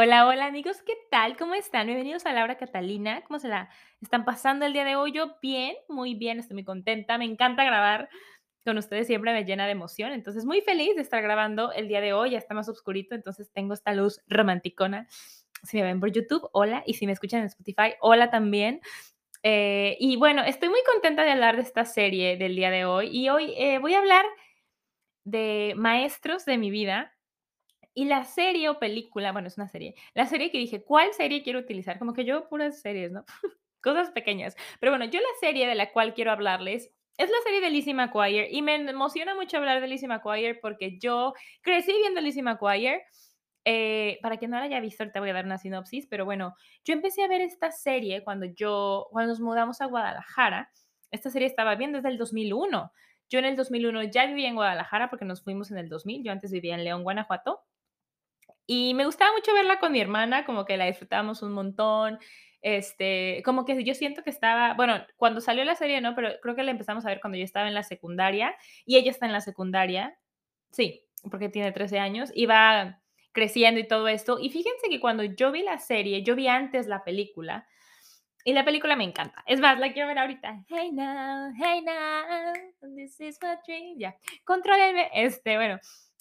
Hola, 0.00 0.28
hola 0.28 0.46
amigos, 0.46 0.80
¿qué 0.86 0.92
tal? 1.10 1.36
¿Cómo 1.36 1.56
están? 1.56 1.88
Bienvenidos 1.88 2.24
a 2.24 2.32
Laura 2.32 2.56
Catalina. 2.56 3.22
¿Cómo 3.22 3.40
se 3.40 3.48
la 3.48 3.68
están 4.00 4.24
pasando 4.24 4.64
el 4.64 4.72
día 4.72 4.84
de 4.84 4.94
hoy? 4.94 5.10
Yo 5.10 5.34
bien, 5.42 5.74
muy 5.88 6.14
bien, 6.14 6.38
estoy 6.38 6.54
muy 6.54 6.62
contenta. 6.62 7.18
Me 7.18 7.24
encanta 7.24 7.64
grabar 7.64 8.08
con 8.64 8.78
ustedes, 8.78 9.08
siempre 9.08 9.32
me 9.32 9.44
llena 9.44 9.66
de 9.66 9.72
emoción. 9.72 10.12
Entonces, 10.12 10.44
muy 10.44 10.60
feliz 10.60 10.94
de 10.94 11.02
estar 11.02 11.20
grabando 11.20 11.72
el 11.72 11.88
día 11.88 12.00
de 12.00 12.12
hoy. 12.12 12.30
Ya 12.30 12.38
está 12.38 12.54
más 12.54 12.68
oscurito, 12.68 13.16
entonces 13.16 13.50
tengo 13.52 13.74
esta 13.74 13.92
luz 13.92 14.20
romanticona. 14.28 15.08
Si 15.64 15.78
me 15.78 15.82
ven 15.82 15.98
por 15.98 16.12
YouTube, 16.12 16.48
hola. 16.52 16.84
Y 16.86 16.94
si 16.94 17.04
me 17.04 17.12
escuchan 17.12 17.40
en 17.40 17.46
Spotify, 17.46 17.94
hola 18.00 18.30
también. 18.30 18.80
Eh, 19.42 19.96
y 19.98 20.14
bueno, 20.14 20.44
estoy 20.44 20.68
muy 20.68 20.84
contenta 20.84 21.24
de 21.24 21.32
hablar 21.32 21.56
de 21.56 21.62
esta 21.62 21.84
serie 21.84 22.36
del 22.36 22.54
día 22.54 22.70
de 22.70 22.84
hoy. 22.84 23.08
Y 23.08 23.30
hoy 23.30 23.52
eh, 23.56 23.80
voy 23.80 23.94
a 23.94 23.98
hablar 23.98 24.26
de 25.24 25.74
maestros 25.76 26.44
de 26.44 26.56
mi 26.56 26.70
vida 26.70 27.17
y 27.98 28.04
la 28.04 28.22
serie 28.22 28.68
o 28.68 28.78
película, 28.78 29.32
bueno, 29.32 29.48
es 29.48 29.58
una 29.58 29.66
serie, 29.66 29.96
la 30.14 30.24
serie 30.26 30.52
que 30.52 30.58
dije, 30.58 30.84
¿cuál 30.84 31.12
serie 31.14 31.42
quiero 31.42 31.58
utilizar? 31.58 31.98
Como 31.98 32.12
que 32.12 32.24
yo 32.24 32.48
puras 32.48 32.80
series, 32.80 33.10
¿no? 33.10 33.24
Cosas 33.82 34.12
pequeñas. 34.12 34.54
Pero 34.78 34.92
bueno, 34.92 35.06
yo 35.06 35.18
la 35.18 35.26
serie 35.40 35.66
de 35.66 35.74
la 35.74 35.90
cual 35.90 36.14
quiero 36.14 36.30
hablarles 36.30 36.92
es 37.16 37.28
la 37.28 37.36
serie 37.42 37.60
de 37.60 37.70
Lizzie 37.70 37.94
McGuire 37.94 38.48
y 38.52 38.62
me 38.62 38.76
emociona 38.76 39.34
mucho 39.34 39.56
hablar 39.56 39.80
de 39.80 39.88
Lizzie 39.88 40.06
McGuire 40.06 40.54
porque 40.62 40.96
yo 41.00 41.34
crecí 41.60 41.92
viendo 41.92 42.20
Lizzie 42.20 42.44
McGuire. 42.44 43.02
Eh, 43.64 44.20
para 44.22 44.36
quien 44.36 44.52
no 44.52 44.58
la 44.58 44.66
haya 44.66 44.78
visto, 44.78 45.02
ahorita 45.02 45.18
voy 45.18 45.30
a 45.30 45.34
dar 45.34 45.44
una 45.44 45.58
sinopsis, 45.58 46.06
pero 46.06 46.24
bueno, 46.24 46.54
yo 46.84 46.94
empecé 46.94 47.24
a 47.24 47.28
ver 47.28 47.40
esta 47.40 47.72
serie 47.72 48.22
cuando 48.22 48.46
yo, 48.46 49.08
cuando 49.10 49.32
nos 49.32 49.40
mudamos 49.40 49.80
a 49.80 49.86
Guadalajara. 49.86 50.70
Esta 51.10 51.30
serie 51.30 51.48
estaba 51.48 51.74
bien 51.74 51.92
desde 51.92 52.10
el 52.10 52.16
2001. 52.16 52.92
Yo 53.28 53.38
en 53.40 53.44
el 53.44 53.56
2001 53.56 54.04
ya 54.04 54.26
vivía 54.26 54.48
en 54.48 54.54
Guadalajara 54.54 55.10
porque 55.10 55.24
nos 55.24 55.42
fuimos 55.42 55.72
en 55.72 55.78
el 55.78 55.88
2000. 55.88 56.22
Yo 56.22 56.30
antes 56.30 56.52
vivía 56.52 56.76
en 56.76 56.84
León, 56.84 57.02
Guanajuato. 57.02 57.64
Y 58.70 58.92
me 58.92 59.06
gustaba 59.06 59.32
mucho 59.32 59.54
verla 59.54 59.78
con 59.80 59.92
mi 59.92 60.00
hermana, 60.00 60.44
como 60.44 60.66
que 60.66 60.76
la 60.76 60.84
disfrutábamos 60.84 61.42
un 61.42 61.52
montón. 61.52 62.18
Este, 62.60 63.40
como 63.42 63.64
que 63.64 63.82
yo 63.82 63.94
siento 63.94 64.22
que 64.22 64.28
estaba, 64.28 64.74
bueno, 64.74 65.02
cuando 65.16 65.40
salió 65.40 65.64
la 65.64 65.74
serie, 65.74 66.02
no, 66.02 66.14
pero 66.14 66.28
creo 66.42 66.54
que 66.54 66.62
la 66.62 66.70
empezamos 66.70 67.06
a 67.06 67.08
ver 67.08 67.20
cuando 67.20 67.38
yo 67.38 67.44
estaba 67.44 67.66
en 67.66 67.72
la 67.72 67.82
secundaria 67.82 68.54
y 68.84 68.96
ella 68.98 69.10
está 69.10 69.24
en 69.24 69.32
la 69.32 69.40
secundaria. 69.40 70.18
Sí, 70.70 71.02
porque 71.30 71.48
tiene 71.48 71.72
13 71.72 71.98
años 71.98 72.30
y 72.34 72.44
va 72.44 73.00
creciendo 73.32 73.80
y 73.80 73.88
todo 73.88 74.06
esto. 74.06 74.38
Y 74.38 74.50
fíjense 74.50 74.90
que 74.90 75.00
cuando 75.00 75.24
yo 75.24 75.50
vi 75.50 75.62
la 75.62 75.78
serie, 75.78 76.22
yo 76.22 76.36
vi 76.36 76.48
antes 76.48 76.88
la 76.88 77.04
película 77.04 77.66
y 78.44 78.52
la 78.52 78.66
película 78.66 78.96
me 78.96 79.04
encanta. 79.04 79.42
Es 79.46 79.60
más, 79.60 79.78
la 79.78 79.94
quiero 79.94 80.08
ver 80.08 80.18
ahorita. 80.18 80.62
Hey 80.68 80.90
now, 80.92 81.50
hey 81.56 81.80
now, 81.82 82.52
this 82.94 83.18
is 83.18 83.38
my 83.40 83.56
dream. 83.66 83.98
Ya, 83.98 84.14
controlenme. 84.44 85.08
Este, 85.14 85.56
bueno, 85.56 85.78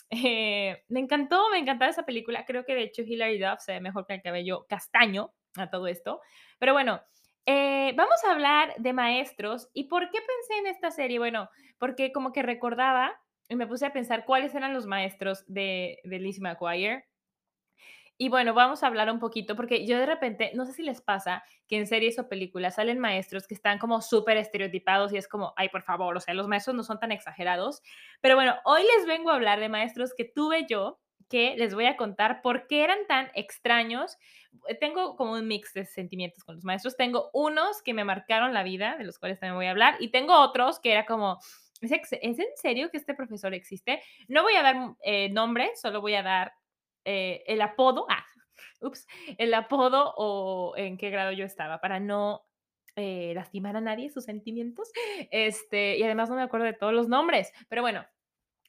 eh, 0.10 0.84
me 0.90 1.00
encantó, 1.00 1.50
me 1.50 1.58
encantaba 1.58 1.92
esa 1.92 2.06
película. 2.06 2.46
Creo 2.46 2.66
que 2.66 2.76
de 2.76 2.84
hecho 2.84 3.02
Hilary 3.02 3.40
Duff 3.40 3.60
se 3.60 3.74
ve 3.74 3.82
mejor 3.82 4.06
que 4.06 4.16
el 4.16 4.22
cabello 4.22 4.66
castaño 4.68 5.34
a 5.56 5.70
todo 5.70 5.88
esto. 5.88 6.22
Pero 6.60 6.74
bueno, 6.74 7.02
eh, 7.46 7.94
vamos 7.96 8.24
a 8.26 8.32
hablar 8.32 8.76
de 8.78 8.94
maestros. 8.94 9.70
¿Y 9.74 9.86
por 9.86 10.10
qué 10.10 10.20
pensé 10.20 10.60
en 10.60 10.68
esta 10.68 10.92
serie? 10.92 11.20
Bueno, 11.20 11.50
porque 11.78 12.12
como 12.12 12.32
que 12.32 12.44
recordaba 12.44 13.20
y 13.50 13.56
me 13.56 13.68
puse 13.68 13.86
a 13.86 13.94
pensar 13.94 14.26
cuáles 14.26 14.54
eran 14.56 14.74
los 14.74 14.86
maestros 14.86 15.44
de, 15.48 16.00
de 16.04 16.20
Lizzie 16.20 16.42
McGuire. 16.42 17.07
Y 18.20 18.30
bueno, 18.30 18.56
vamos 18.56 18.82
a 18.82 18.88
hablar 18.88 19.12
un 19.12 19.20
poquito, 19.20 19.56
porque 19.56 19.86
yo 19.86 19.98
de 20.00 20.08
repente, 20.08 20.52
no 20.56 20.66
sé 20.66 20.74
si 20.74 20.82
les 20.82 21.02
pasa 21.02 21.44
que 21.68 21.78
en 21.78 21.86
series 21.86 22.18
o 22.18 22.28
películas 22.28 22.76
salen 22.76 22.98
maestros 22.98 23.48
que 23.48 23.54
están 23.54 23.78
como 23.78 24.02
súper 24.02 24.38
estereotipados 24.38 25.14
y 25.14 25.18
es 25.18 25.28
como, 25.28 25.54
ay, 25.56 25.70
por 25.70 25.84
favor, 25.84 26.18
o 26.18 26.20
sea, 26.20 26.34
los 26.34 26.48
maestros 26.48 26.76
no 26.76 26.84
son 26.84 27.00
tan 27.00 27.12
exagerados. 27.12 27.84
Pero 28.22 28.36
bueno, 28.36 28.56
hoy 28.66 28.82
les 28.96 29.06
vengo 29.06 29.30
a 29.30 29.36
hablar 29.36 29.60
de 29.60 29.70
maestros 29.70 30.16
que 30.18 30.26
tuve 30.26 30.66
yo, 30.68 31.00
que 31.30 31.56
les 31.58 31.76
voy 31.76 31.86
a 31.86 31.96
contar 31.96 32.42
por 32.42 32.66
qué 32.66 32.84
eran 32.84 33.06
tan 33.08 33.30
extraños. 33.36 34.18
Eh, 34.68 34.74
tengo 34.74 35.16
como 35.16 35.34
un 35.34 35.48
mix 35.48 35.74
de 35.74 35.86
sentimientos 35.86 36.44
con 36.44 36.56
los 36.56 36.64
maestros. 36.64 36.98
Tengo 36.98 37.30
unos 37.34 37.84
que 37.84 37.94
me 37.94 38.04
marcaron 38.04 38.52
la 38.52 38.64
vida, 38.64 38.98
de 38.98 39.04
los 39.04 39.20
cuales 39.20 39.40
también 39.40 39.58
voy 39.58 39.68
a 39.68 39.72
hablar, 39.72 39.96
y 40.00 40.10
tengo 40.10 40.34
otros 40.40 40.80
que 40.80 40.92
era 40.92 41.06
como, 41.06 41.38
¿es, 41.82 41.92
en 42.12 42.36
serio 42.56 42.90
que 42.90 42.98
este 42.98 43.14
profesor 43.14 43.54
existe? 43.54 44.02
No 44.28 44.42
voy 44.42 44.56
a 44.56 44.64
dar 44.64 44.96
eh, 45.04 45.30
nombre, 45.30 45.70
solo 45.76 46.02
voy 46.02 46.16
a 46.16 46.24
dar 46.24 46.54
eh, 47.10 47.46
el 47.48 47.62
apodo, 47.62 48.06
ah, 48.10 48.26
ups, 48.82 49.08
el 49.38 49.54
apodo 49.54 50.14
o 50.18 50.76
en 50.76 50.98
qué 50.98 51.10
grado 51.10 51.32
yo 51.32 51.46
estaba, 51.46 51.80
para 51.80 52.02
no 52.02 52.46
eh, 52.98 53.32
lastimar 53.34 53.78
a 53.78 53.82
nadie 53.82 54.10
sus 54.10 54.26
sentimientos. 54.26 54.92
Este, 55.32 55.98
y 55.98 56.04
además 56.04 56.30
no 56.30 56.36
me 56.36 56.42
acuerdo 56.42 56.66
de 56.66 56.74
todos 56.74 56.94
los 56.94 57.08
nombres, 57.08 57.54
pero 57.70 57.82
bueno, 57.82 58.06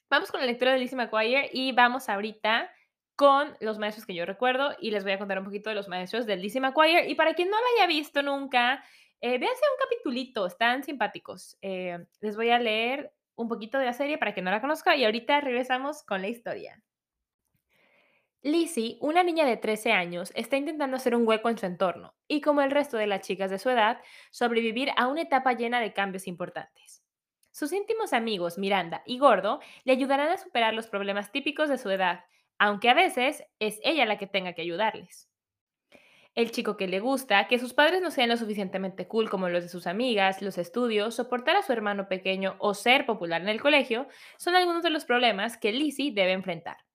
vamos 0.09 0.31
con 0.31 0.41
la 0.41 0.47
lectura 0.47 0.73
de 0.73 0.79
Lizzie 0.79 0.97
McGuire 0.97 1.51
y 1.53 1.73
vamos 1.73 2.09
ahorita 2.09 2.71
con 3.17 3.57
los 3.59 3.79
maestros 3.79 4.07
que 4.07 4.15
yo 4.15 4.25
recuerdo 4.25 4.77
y 4.79 4.93
les 4.93 5.03
voy 5.03 5.13
a 5.13 5.19
contar 5.19 5.41
un 5.41 5.45
poquito 5.45 5.71
de 5.71 5.75
los 5.75 5.89
maestros 5.89 6.25
de 6.25 6.37
Lizzie 6.37 6.61
McGuire. 6.61 7.11
Y 7.11 7.17
para 7.17 7.35
quien 7.35 7.51
no 7.51 7.57
la 7.57 7.67
haya 7.75 7.89
visto 7.89 8.23
nunca, 8.23 8.85
eh, 9.21 9.35
un 9.35 9.81
capitulito, 9.83 10.47
están 10.47 10.85
simpáticos. 10.85 11.59
les 11.61 12.37
voy 12.37 12.51
a 12.51 12.61
leer 12.61 13.13
un 13.35 13.49
poquito 13.49 13.79
de 13.79 13.87
la 13.87 13.93
serie 13.93 14.17
para 14.17 14.33
quien 14.33 14.45
no 14.45 14.53
la 14.53 14.61
conozca 14.61 14.95
y 14.95 15.05
ahorita 15.05 15.41
regresamos 15.41 16.05
con 16.05 16.23
la 16.23 16.29
historia. 16.29 16.81
Lizzie, 18.49 18.97
una 19.01 19.23
niña 19.23 19.45
de 19.45 19.59
13 19.59 19.93
años, 19.93 20.33
está 20.35 20.57
intentando 20.57 20.97
hacer 20.97 21.15
un 21.15 21.29
hueco 21.29 21.51
en 21.51 21.59
su 21.59 21.67
entorno 21.67 22.15
y, 22.27 22.41
como 22.41 22.63
el 22.63 22.71
resto 22.71 22.97
de 22.97 23.07
las 23.07 23.21
chicas 23.21 23.51
de 23.51 23.59
su 23.59 23.69
edad, 23.69 24.01
sobrevivir 24.31 24.91
a 24.97 25.07
una 25.07 25.21
etapa 25.21 25.53
llena 25.53 25.81
de 25.81 25.93
cambios 25.93 26.27
importantes. 26.27 27.03
Sus 27.51 27.73
íntimos 27.73 28.15
amigos, 28.15 28.57
Miranda 28.57 29.03
y 29.05 29.19
Gordo, 29.19 29.61
le 29.85 29.93
ayudarán 29.93 30.31
a 30.31 30.39
superar 30.39 30.73
los 30.73 30.87
problemas 30.87 31.31
típicos 31.31 31.69
de 31.69 31.77
su 31.77 31.91
edad, 31.91 32.25
aunque 32.59 32.89
a 32.89 32.95
veces 32.95 33.45
es 33.59 33.81
ella 33.83 34.07
la 34.07 34.17
que 34.17 34.27
tenga 34.27 34.55
que 34.55 34.63
ayudarles. 34.63 35.29
El 36.35 36.51
chico 36.51 36.79
que 36.79 36.89
le 36.89 37.01
gusta, 37.01 37.49
que 37.49 37.59
sus 37.59 37.75
padres 37.75 38.01
no 38.01 38.11
sean 38.11 38.31
lo 38.31 38.39
suficientemente 38.39 39.09
cool 39.09 39.29
como 39.29 39.51
los 39.51 39.65
de 39.65 39.69
sus 39.69 39.87
amigas, 39.87 40.41
los 40.41 40.57
estudios, 40.57 41.17
soportar 41.17 41.57
a 41.57 41.63
su 41.63 41.73
hermano 41.73 42.09
pequeño 42.09 42.57
o 42.61 42.73
ser 42.73 43.05
popular 43.05 43.43
en 43.43 43.49
el 43.49 43.61
colegio, 43.61 44.09
son 44.39 44.57
algunos 44.57 44.83
de 44.83 44.91
los 44.91 45.05
problemas 45.05 45.59
que 45.59 45.73
Lizzie 45.73 46.13
debe 46.13 46.33
enfrentar. 46.33 46.88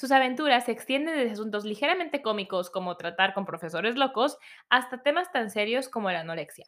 Sus 0.00 0.12
aventuras 0.12 0.64
se 0.64 0.72
extienden 0.72 1.14
desde 1.14 1.32
asuntos 1.32 1.66
ligeramente 1.66 2.22
cómicos 2.22 2.70
como 2.70 2.96
tratar 2.96 3.34
con 3.34 3.44
profesores 3.44 3.96
locos 3.96 4.38
hasta 4.70 5.02
temas 5.02 5.30
tan 5.30 5.50
serios 5.50 5.90
como 5.90 6.10
la 6.10 6.20
anorexia. 6.20 6.64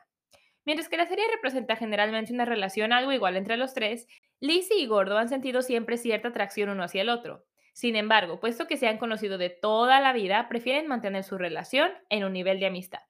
Mientras 0.67 0.91
que 0.91 0.99
la 0.99 1.07
serie 1.07 1.25
representa 1.33 1.77
generalmente 1.77 2.35
una 2.35 2.45
relación 2.45 2.93
algo 2.93 3.11
igual 3.11 3.39
entre 3.39 3.57
los 3.57 3.73
tres, 3.73 4.07
Lizzie 4.41 4.81
y 4.81 4.87
Gordo 4.87 5.17
han 5.17 5.31
sentido 5.31 5.63
siempre 5.63 5.97
cierta 5.97 6.29
atracción 6.29 6.69
uno 6.69 6.85
hacia 6.85 7.01
el 7.01 7.09
otro. 7.09 7.47
Sin 7.73 7.97
embargo, 7.97 8.39
puesto 8.39 8.67
que 8.67 8.77
se 8.77 8.87
han 8.87 8.99
conocido 8.99 9.39
de 9.39 9.49
toda 9.49 9.99
la 10.01 10.13
vida, 10.13 10.47
prefieren 10.51 10.87
mantener 10.87 11.25
su 11.25 11.39
relación 11.39 11.91
en 12.11 12.25
un 12.25 12.35
nivel 12.35 12.61
de 12.61 12.67
amistad. 12.67 13.01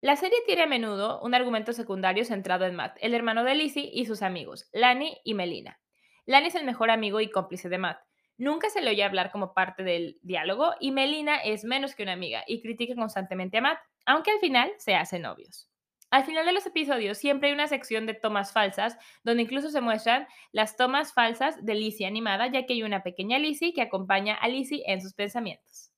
La 0.00 0.16
serie 0.16 0.38
tiene 0.46 0.62
a 0.62 0.66
menudo 0.66 1.20
un 1.20 1.34
argumento 1.34 1.74
secundario 1.74 2.24
centrado 2.24 2.64
en 2.64 2.76
Matt, 2.76 2.96
el 3.02 3.12
hermano 3.12 3.44
de 3.44 3.54
Lizzie 3.54 3.90
y 3.92 4.06
sus 4.06 4.22
amigos, 4.22 4.70
Lani 4.72 5.18
y 5.22 5.34
Melina. 5.34 5.78
Lani 6.24 6.46
es 6.46 6.54
el 6.54 6.64
mejor 6.64 6.90
amigo 6.90 7.20
y 7.20 7.28
cómplice 7.28 7.68
de 7.68 7.76
Matt, 7.76 7.98
Nunca 8.38 8.68
se 8.70 8.82
le 8.82 8.90
oye 8.90 9.02
hablar 9.02 9.30
como 9.30 9.54
parte 9.54 9.82
del 9.82 10.18
diálogo 10.22 10.74
y 10.80 10.90
Melina 10.90 11.36
es 11.36 11.64
menos 11.64 11.94
que 11.94 12.02
una 12.02 12.12
amiga 12.12 12.44
y 12.46 12.60
critica 12.60 12.94
constantemente 12.94 13.58
a 13.58 13.62
Matt, 13.62 13.78
aunque 14.04 14.30
al 14.30 14.38
final 14.40 14.70
se 14.78 14.94
hacen 14.94 15.22
novios. 15.22 15.70
Al 16.10 16.24
final 16.24 16.46
de 16.46 16.52
los 16.52 16.66
episodios 16.66 17.18
siempre 17.18 17.48
hay 17.48 17.54
una 17.54 17.66
sección 17.66 18.06
de 18.06 18.14
tomas 18.14 18.52
falsas, 18.52 18.96
donde 19.24 19.42
incluso 19.42 19.70
se 19.70 19.80
muestran 19.80 20.26
las 20.52 20.76
tomas 20.76 21.12
falsas 21.12 21.64
de 21.64 21.74
Lizzie 21.74 22.06
animada, 22.06 22.46
ya 22.46 22.64
que 22.64 22.74
hay 22.74 22.82
una 22.82 23.02
pequeña 23.02 23.38
Lizzie 23.38 23.72
que 23.72 23.82
acompaña 23.82 24.34
a 24.34 24.48
Lizzie 24.48 24.84
en 24.86 25.00
sus 25.00 25.14
pensamientos. 25.14 25.90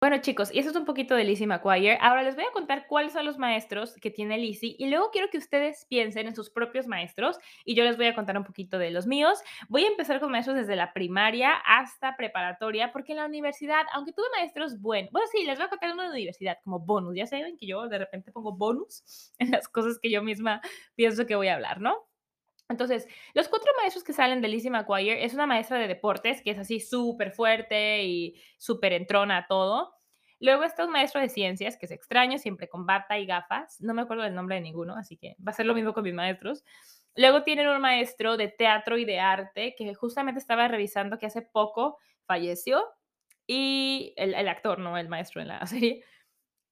Bueno, 0.00 0.16
chicos, 0.22 0.50
y 0.50 0.58
eso 0.58 0.70
es 0.70 0.76
un 0.76 0.86
poquito 0.86 1.14
de 1.14 1.24
Lizzie 1.24 1.46
McGuire. 1.46 1.98
Ahora 2.00 2.22
les 2.22 2.34
voy 2.34 2.44
a 2.44 2.52
contar 2.52 2.86
cuáles 2.86 3.12
son 3.12 3.26
los 3.26 3.36
maestros 3.36 3.94
que 4.00 4.10
tiene 4.10 4.38
Lizzie 4.38 4.74
y 4.78 4.88
luego 4.88 5.10
quiero 5.10 5.28
que 5.28 5.36
ustedes 5.36 5.84
piensen 5.90 6.26
en 6.26 6.34
sus 6.34 6.48
propios 6.48 6.86
maestros 6.86 7.38
y 7.66 7.74
yo 7.74 7.84
les 7.84 7.98
voy 7.98 8.06
a 8.06 8.14
contar 8.14 8.38
un 8.38 8.44
poquito 8.44 8.78
de 8.78 8.90
los 8.90 9.06
míos. 9.06 9.40
Voy 9.68 9.84
a 9.84 9.88
empezar 9.88 10.18
con 10.18 10.30
maestros 10.32 10.56
desde 10.56 10.74
la 10.74 10.94
primaria 10.94 11.52
hasta 11.66 12.16
preparatoria 12.16 12.92
porque 12.92 13.12
en 13.12 13.18
la 13.18 13.26
universidad, 13.26 13.82
aunque 13.92 14.14
tuve 14.14 14.24
maestros 14.38 14.80
buenos, 14.80 15.12
bueno, 15.12 15.28
sí, 15.30 15.44
les 15.44 15.58
voy 15.58 15.66
a 15.66 15.68
contar 15.68 15.92
uno 15.92 16.04
de 16.04 16.08
universidad 16.08 16.56
como 16.64 16.80
bonus. 16.80 17.14
Ya 17.14 17.26
saben 17.26 17.58
que 17.58 17.66
yo 17.66 17.86
de 17.86 17.98
repente 17.98 18.32
pongo 18.32 18.56
bonus 18.56 19.34
en 19.38 19.50
las 19.50 19.68
cosas 19.68 19.98
que 20.00 20.10
yo 20.10 20.22
misma 20.22 20.62
pienso 20.94 21.26
que 21.26 21.36
voy 21.36 21.48
a 21.48 21.56
hablar, 21.56 21.78
¿no? 21.78 22.09
Entonces, 22.70 23.08
los 23.34 23.48
cuatro 23.48 23.70
maestros 23.78 24.04
que 24.04 24.12
salen 24.12 24.40
de 24.40 24.48
Lizzie 24.48 24.70
McGuire 24.70 25.24
es 25.24 25.34
una 25.34 25.46
maestra 25.46 25.76
de 25.76 25.88
deportes 25.88 26.40
que 26.40 26.52
es 26.52 26.58
así 26.58 26.78
súper 26.78 27.32
fuerte 27.32 28.04
y 28.04 28.40
súper 28.58 28.92
entrona 28.92 29.38
a 29.38 29.46
todo. 29.48 29.92
Luego 30.38 30.62
está 30.62 30.86
un 30.86 30.92
maestro 30.92 31.20
de 31.20 31.28
ciencias, 31.28 31.76
que 31.76 31.86
es 31.86 31.92
extraño, 31.92 32.38
siempre 32.38 32.68
con 32.68 32.86
bata 32.86 33.18
y 33.18 33.26
gafas. 33.26 33.80
No 33.80 33.92
me 33.92 34.02
acuerdo 34.02 34.22
del 34.22 34.34
nombre 34.34 34.54
de 34.54 34.62
ninguno, 34.62 34.94
así 34.94 35.16
que 35.16 35.36
va 35.46 35.50
a 35.50 35.54
ser 35.54 35.66
lo 35.66 35.74
mismo 35.74 35.92
con 35.92 36.04
mis 36.04 36.14
maestros. 36.14 36.64
Luego 37.16 37.42
tienen 37.42 37.68
un 37.68 37.80
maestro 37.80 38.36
de 38.36 38.48
teatro 38.48 38.96
y 38.96 39.04
de 39.04 39.18
arte, 39.18 39.74
que 39.76 39.92
justamente 39.94 40.38
estaba 40.38 40.68
revisando 40.68 41.18
que 41.18 41.26
hace 41.26 41.42
poco 41.42 41.98
falleció. 42.24 42.84
Y 43.48 44.14
el, 44.16 44.32
el 44.32 44.48
actor, 44.48 44.78
no 44.78 44.96
el 44.96 45.08
maestro 45.08 45.42
en 45.42 45.48
la 45.48 45.66
serie. 45.66 46.04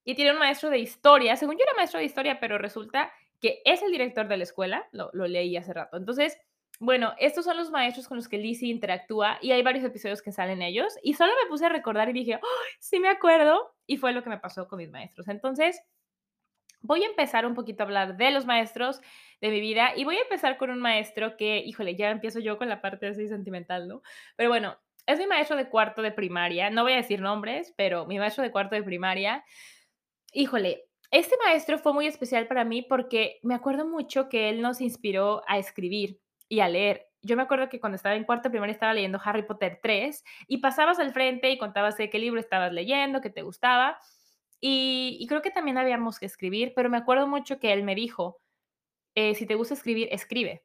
Y 0.05 0.15
tiene 0.15 0.31
un 0.31 0.39
maestro 0.39 0.71
de 0.71 0.79
historia. 0.79 1.37
Según 1.37 1.57
yo 1.57 1.65
era 1.65 1.75
maestro 1.75 1.99
de 1.99 2.07
historia, 2.07 2.39
pero 2.39 2.57
resulta 2.57 3.13
que 3.41 3.61
es 3.65 3.83
el 3.83 3.91
director 3.91 4.29
de 4.29 4.37
la 4.37 4.43
escuela, 4.43 4.89
lo, 4.93 5.11
leí 5.13 5.57
hace 5.57 5.73
rato. 5.73 5.97
Entonces, 5.97 6.39
bueno, 6.81 7.15
estos 7.19 7.45
son 7.45 7.57
los 7.57 7.71
maestros 7.71 8.07
con 8.07 8.17
los 8.17 8.29
que 8.29 8.39
Lizzie 8.39 8.71
interactúa 8.71 9.39
y 9.43 9.51
hay 9.53 9.63
varios 9.63 9.85
episodios 9.85 10.23
que 10.23 10.33
salen 10.33 10.63
ellos 10.63 10.95
y 11.03 11.15
solo 11.15 11.33
me 11.43 11.49
puse 11.49 11.67
a 11.67 11.71
recordar 11.71 12.09
y 12.09 12.13
dije, 12.13 12.41
sí 12.79 13.01
me 13.01 13.09
acuerdo 13.09 13.75
y 13.87 13.97
fue 13.97 14.13
lo 14.13 14.23
que 14.23 14.31
me 14.31 14.39
pasó 14.39 14.69
con 14.69 14.79
mis 14.79 14.91
maestros. 14.91 15.29
Entonces, 15.29 15.81
voy 16.81 17.03
a 17.03 17.09
empezar 17.09 17.47
un 17.47 17.55
poquito 17.55 17.83
a 17.83 17.87
hablar 17.87 18.17
de 18.17 18.31
los 18.31 18.47
maestros 18.47 19.01
de 19.41 19.51
mi 19.51 19.61
vida 19.61 19.93
y 19.97 20.05
voy 20.05 20.17
a 20.17 20.23
empezar 20.23 20.57
con 20.57 20.71
un 20.71 20.79
maestro 20.79 21.37
que, 21.37 21.59
híjole, 21.59 21.97
ya 21.97 22.11
empiezo 22.11 22.41
yo 22.41 22.59
con 22.59 22.69
la 22.69 22.81
parte 22.81 23.09
así 23.09 23.29
sentimental, 23.29 23.89
¿no? 23.89 24.03
Pero 24.37 24.49
bueno, 24.49 24.79
es 25.07 25.19
mi 25.19 25.27
maestro 25.27 25.57
de 25.57 25.69
cuarto 25.69 26.03
de 26.03 26.13
primaria, 26.13 26.71
no 26.71 26.83
voy 26.83 26.93
a 26.93 26.97
decir 26.97 27.21
nombres, 27.21 27.73
pero 27.77 28.07
mi 28.07 28.19
maestro 28.19 28.45
de 28.45 28.51
cuarto 28.51 28.75
de 28.75 28.83
primaria, 28.83 29.45
híjole, 30.33 30.88
este 31.11 31.37
maestro 31.45 31.79
fue 31.79 31.93
muy 31.95 32.07
especial 32.07 32.47
para 32.47 32.65
mí 32.65 32.83
porque 32.83 33.39
me 33.43 33.55
acuerdo 33.55 33.87
mucho 33.87 34.29
que 34.29 34.51
él 34.51 34.61
nos 34.61 34.81
inspiró 34.81 35.43
a 35.47 35.59
escribir 35.59 36.21
y 36.49 36.61
a 36.61 36.69
leer. 36.69 37.07
Yo 37.23 37.37
me 37.37 37.43
acuerdo 37.43 37.69
que 37.69 37.81
cuando 37.81 37.97
estaba 37.97 38.15
en 38.15 38.25
cuarto 38.25 38.51
primaria 38.51 38.73
estaba 38.73 38.95
leyendo 38.95 39.21
Harry 39.25 39.43
Potter 39.43 39.81
3 39.83 40.23
y 40.47 40.59
pasabas 40.59 40.99
al 40.99 41.13
frente 41.13 41.51
y 41.51 41.59
contabas 41.59 41.97
de 41.97 42.11
qué 42.11 42.19
libro 42.19 42.39
estabas 42.39 42.73
leyendo, 42.73 43.21
qué 43.21 43.31
te 43.31 43.43
gustaba. 43.43 43.99
Y, 44.61 45.17
y 45.21 45.27
creo 45.27 45.43
que 45.43 45.51
también 45.51 45.79
habíamos 45.79 46.19
que 46.19 46.27
escribir, 46.27 46.73
pero 46.77 46.91
me 46.91 46.97
acuerdo 46.99 47.27
mucho 47.27 47.59
que 47.59 47.73
él 47.73 47.85
me 47.85 47.95
dijo, 47.95 48.41
eh, 49.15 49.35
si 49.35 49.47
te 49.47 49.55
gusta 49.57 49.75
escribir, 49.75 50.09
escribe. 50.13 50.65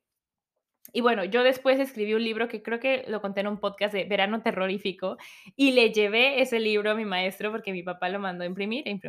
Y 0.92 1.02
bueno, 1.02 1.24
yo 1.24 1.44
después 1.44 1.80
escribí 1.80 2.14
un 2.14 2.24
libro 2.24 2.48
que 2.48 2.62
creo 2.62 2.80
que 2.80 3.06
lo 3.08 3.22
conté 3.22 3.40
en 3.40 3.48
un 3.48 3.60
podcast 3.60 3.94
de 3.94 4.04
Verano 4.04 4.42
Terrorífico 4.42 5.18
y 5.56 5.72
le 5.72 5.92
llevé 5.92 6.42
ese 6.42 6.60
libro 6.60 6.92
a 6.92 6.96
mi 6.96 7.06
maestro 7.06 7.52
porque 7.52 7.72
mi 7.72 7.84
papá 7.84 8.10
lo 8.10 8.20
mandó 8.20 8.44
a 8.44 8.48
imprimir, 8.48 8.88
em, 8.88 9.00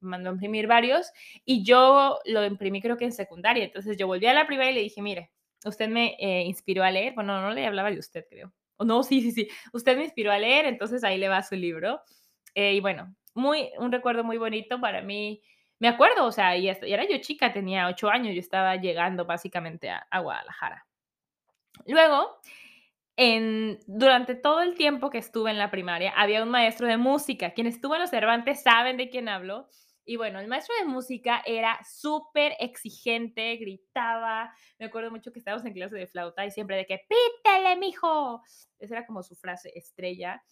mandó 0.00 0.30
a 0.30 0.32
imprimir 0.32 0.66
varios 0.68 1.12
y 1.44 1.64
yo 1.64 2.18
lo 2.24 2.44
imprimí 2.46 2.80
creo 2.80 2.96
que 2.96 3.04
en 3.04 3.12
secundaria. 3.12 3.64
Entonces 3.64 3.96
yo 3.96 4.06
volví 4.06 4.26
a 4.26 4.34
la 4.34 4.46
privada 4.46 4.70
y 4.70 4.74
le 4.74 4.82
dije, 4.82 5.02
mire, 5.02 5.30
usted 5.64 5.88
me 5.88 6.16
eh, 6.20 6.44
inspiró 6.44 6.84
a 6.84 6.90
leer. 6.90 7.14
Bueno, 7.14 7.40
no 7.42 7.50
le 7.50 7.66
hablaba 7.66 7.90
de 7.90 7.98
usted, 7.98 8.24
creo. 8.30 8.52
O 8.76 8.84
no, 8.84 9.02
sí, 9.02 9.20
sí, 9.20 9.32
sí. 9.32 9.48
Usted 9.72 9.96
me 9.96 10.04
inspiró 10.04 10.30
a 10.32 10.38
leer, 10.38 10.66
entonces 10.66 11.02
ahí 11.04 11.18
le 11.18 11.28
va 11.28 11.42
su 11.42 11.56
libro. 11.56 12.00
Eh, 12.54 12.74
y 12.74 12.80
bueno, 12.80 13.14
muy, 13.34 13.70
un 13.78 13.92
recuerdo 13.92 14.24
muy 14.24 14.38
bonito 14.38 14.80
para 14.80 15.02
mí. 15.02 15.42
Me 15.80 15.88
acuerdo, 15.88 16.26
o 16.26 16.32
sea, 16.32 16.56
y, 16.56 16.68
era 16.68 17.08
yo 17.08 17.18
chica, 17.20 17.52
tenía 17.52 17.88
ocho 17.88 18.08
años, 18.08 18.34
yo 18.34 18.40
estaba 18.40 18.76
llegando 18.76 19.26
básicamente 19.26 19.90
a 19.90 20.20
Guadalajara. 20.20 20.87
Luego, 21.86 22.38
en, 23.16 23.78
durante 23.86 24.34
todo 24.34 24.62
el 24.62 24.76
tiempo 24.76 25.10
que 25.10 25.18
estuve 25.18 25.50
en 25.50 25.58
la 25.58 25.70
primaria, 25.70 26.12
había 26.16 26.42
un 26.42 26.50
maestro 26.50 26.86
de 26.86 26.96
música. 26.96 27.52
Quienes 27.52 27.74
estuvo 27.74 27.94
en 27.94 28.02
los 28.02 28.10
Cervantes 28.10 28.62
saben 28.62 28.96
de 28.96 29.10
quién 29.10 29.28
hablo. 29.28 29.68
Y 30.04 30.16
bueno, 30.16 30.40
el 30.40 30.48
maestro 30.48 30.74
de 30.80 30.86
música 30.86 31.42
era 31.44 31.78
súper 31.84 32.54
exigente, 32.60 33.56
gritaba. 33.56 34.54
Me 34.78 34.86
acuerdo 34.86 35.10
mucho 35.10 35.32
que 35.32 35.38
estábamos 35.38 35.66
en 35.66 35.74
clase 35.74 35.96
de 35.96 36.06
flauta 36.06 36.46
y 36.46 36.50
siempre 36.50 36.76
de 36.76 36.86
que, 36.86 37.00
pítele, 37.08 37.76
mijo. 37.76 38.42
Esa 38.78 38.96
era 38.96 39.06
como 39.06 39.22
su 39.22 39.36
frase 39.36 39.70
estrella. 39.74 40.42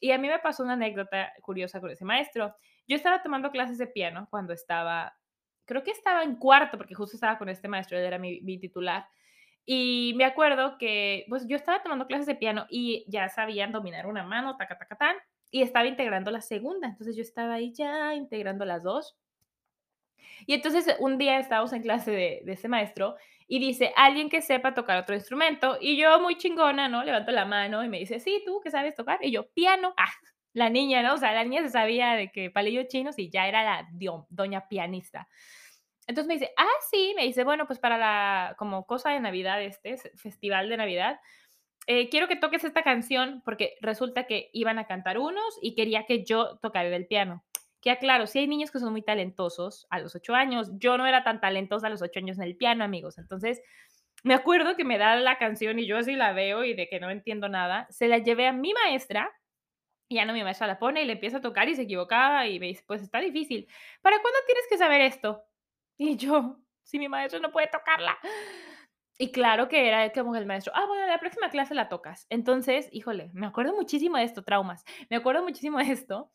Y 0.00 0.12
a 0.12 0.18
mí 0.18 0.28
me 0.28 0.38
pasó 0.38 0.62
una 0.62 0.72
anécdota 0.72 1.32
curiosa 1.42 1.80
con 1.80 1.90
ese 1.90 2.04
maestro. 2.04 2.56
Yo 2.88 2.96
estaba 2.96 3.22
tomando 3.22 3.50
clases 3.50 3.78
de 3.78 3.86
piano 3.86 4.28
cuando 4.30 4.52
estaba, 4.52 5.14
creo 5.64 5.82
que 5.82 5.90
estaba 5.90 6.22
en 6.22 6.36
cuarto, 6.36 6.78
porque 6.78 6.94
justo 6.94 7.16
estaba 7.16 7.36
con 7.36 7.48
este 7.48 7.68
maestro, 7.68 7.98
él 7.98 8.04
era 8.04 8.18
mi, 8.18 8.40
mi 8.40 8.58
titular. 8.58 9.06
Y 9.64 10.14
me 10.16 10.24
acuerdo 10.24 10.76
que, 10.78 11.24
pues 11.28 11.46
yo 11.46 11.56
estaba 11.56 11.82
tomando 11.82 12.06
clases 12.06 12.26
de 12.26 12.34
piano 12.34 12.66
y 12.68 13.04
ya 13.08 13.28
sabían 13.28 13.72
dominar 13.72 14.06
una 14.06 14.24
mano, 14.24 14.56
taca, 14.56 14.76
y 15.50 15.62
estaba 15.62 15.86
integrando 15.86 16.30
la 16.30 16.40
segunda. 16.40 16.88
Entonces 16.88 17.14
yo 17.16 17.22
estaba 17.22 17.54
ahí 17.54 17.72
ya 17.72 18.14
integrando 18.14 18.64
las 18.64 18.82
dos. 18.82 19.16
Y 20.46 20.54
entonces 20.54 20.96
un 20.98 21.18
día 21.18 21.38
estábamos 21.38 21.72
en 21.72 21.82
clase 21.82 22.10
de, 22.10 22.42
de 22.44 22.52
ese 22.52 22.68
maestro 22.68 23.16
y 23.46 23.58
dice, 23.58 23.92
alguien 23.96 24.30
que 24.30 24.40
sepa 24.40 24.74
tocar 24.74 24.98
otro 24.98 25.14
instrumento. 25.14 25.76
Y 25.80 25.96
yo 25.96 26.18
muy 26.20 26.36
chingona, 26.36 26.88
¿no? 26.88 27.04
Levanto 27.04 27.32
la 27.32 27.44
mano 27.44 27.84
y 27.84 27.88
me 27.88 27.98
dice, 27.98 28.18
sí, 28.18 28.42
tú, 28.46 28.60
¿qué 28.64 28.70
sabes 28.70 28.94
tocar? 28.94 29.18
Y 29.22 29.30
yo, 29.30 29.48
piano. 29.50 29.94
Ah, 29.98 30.10
la 30.54 30.68
niña, 30.68 31.02
¿no? 31.02 31.14
O 31.14 31.16
sea, 31.16 31.32
la 31.32 31.44
niña 31.44 31.62
se 31.62 31.70
sabía 31.70 32.12
de 32.12 32.30
que 32.30 32.50
palillos 32.50 32.86
chinos 32.88 33.18
y 33.18 33.30
ya 33.30 33.48
era 33.48 33.62
la 33.64 33.88
doña 34.28 34.68
pianista. 34.68 35.28
Entonces 36.06 36.26
me 36.28 36.34
dice, 36.34 36.52
ah, 36.56 36.66
sí, 36.90 37.12
me 37.16 37.24
dice, 37.24 37.44
bueno, 37.44 37.66
pues 37.66 37.78
para 37.78 37.96
la, 37.96 38.54
como 38.58 38.86
cosa 38.86 39.10
de 39.10 39.20
Navidad, 39.20 39.62
este 39.62 39.96
festival 40.16 40.68
de 40.68 40.76
Navidad, 40.76 41.20
eh, 41.86 42.08
quiero 42.08 42.28
que 42.28 42.36
toques 42.36 42.64
esta 42.64 42.82
canción 42.82 43.42
porque 43.44 43.76
resulta 43.80 44.26
que 44.26 44.50
iban 44.52 44.78
a 44.78 44.86
cantar 44.86 45.18
unos 45.18 45.58
y 45.60 45.74
quería 45.74 46.04
que 46.06 46.24
yo 46.24 46.58
tocara 46.58 46.94
el 46.94 47.06
piano. 47.06 47.44
Que 47.80 47.96
claro, 47.98 48.26
si 48.28 48.38
hay 48.38 48.46
niños 48.46 48.70
que 48.70 48.78
son 48.78 48.92
muy 48.92 49.02
talentosos 49.02 49.86
a 49.90 49.98
los 49.98 50.14
ocho 50.14 50.34
años, 50.34 50.70
yo 50.74 50.96
no 50.96 51.06
era 51.06 51.24
tan 51.24 51.40
talentosa 51.40 51.88
a 51.88 51.90
los 51.90 52.02
ocho 52.02 52.20
años 52.20 52.38
en 52.38 52.44
el 52.44 52.56
piano, 52.56 52.84
amigos. 52.84 53.18
Entonces, 53.18 53.60
me 54.22 54.34
acuerdo 54.34 54.76
que 54.76 54.84
me 54.84 54.98
da 54.98 55.16
la 55.16 55.38
canción 55.38 55.80
y 55.80 55.86
yo 55.86 55.98
así 55.98 56.14
la 56.14 56.32
veo 56.32 56.62
y 56.64 56.74
de 56.74 56.88
que 56.88 57.00
no 57.00 57.10
entiendo 57.10 57.48
nada, 57.48 57.88
se 57.90 58.06
la 58.06 58.18
llevé 58.18 58.46
a 58.46 58.52
mi 58.52 58.72
maestra 58.72 59.28
y 60.08 60.16
ya 60.16 60.24
no 60.24 60.32
mi 60.32 60.44
maestra 60.44 60.68
la 60.68 60.78
pone 60.78 61.02
y 61.02 61.06
le 61.06 61.14
empieza 61.14 61.38
a 61.38 61.40
tocar 61.40 61.68
y 61.68 61.74
se 61.74 61.82
equivocaba 61.82 62.46
y 62.46 62.60
me 62.60 62.66
dice, 62.66 62.84
pues 62.86 63.02
está 63.02 63.18
difícil. 63.18 63.66
¿Para 64.00 64.20
cuándo 64.20 64.38
tienes 64.46 64.64
que 64.68 64.78
saber 64.78 65.00
esto? 65.00 65.42
Y 66.02 66.16
yo, 66.16 66.56
si 66.82 66.98
mi 66.98 67.08
maestro 67.08 67.38
no 67.38 67.52
puede 67.52 67.68
tocarla. 67.68 68.18
Y 69.18 69.30
claro 69.30 69.68
que 69.68 69.86
era 69.86 70.10
como 70.12 70.34
el 70.34 70.46
maestro, 70.46 70.72
ah, 70.74 70.84
bueno, 70.86 71.06
la 71.06 71.20
próxima 71.20 71.48
clase 71.48 71.76
la 71.76 71.88
tocas. 71.88 72.26
Entonces, 72.28 72.88
híjole, 72.90 73.30
me 73.34 73.46
acuerdo 73.46 73.72
muchísimo 73.72 74.16
de 74.16 74.24
esto, 74.24 74.42
traumas. 74.42 74.84
Me 75.10 75.16
acuerdo 75.16 75.44
muchísimo 75.44 75.78
de 75.78 75.92
esto, 75.92 76.32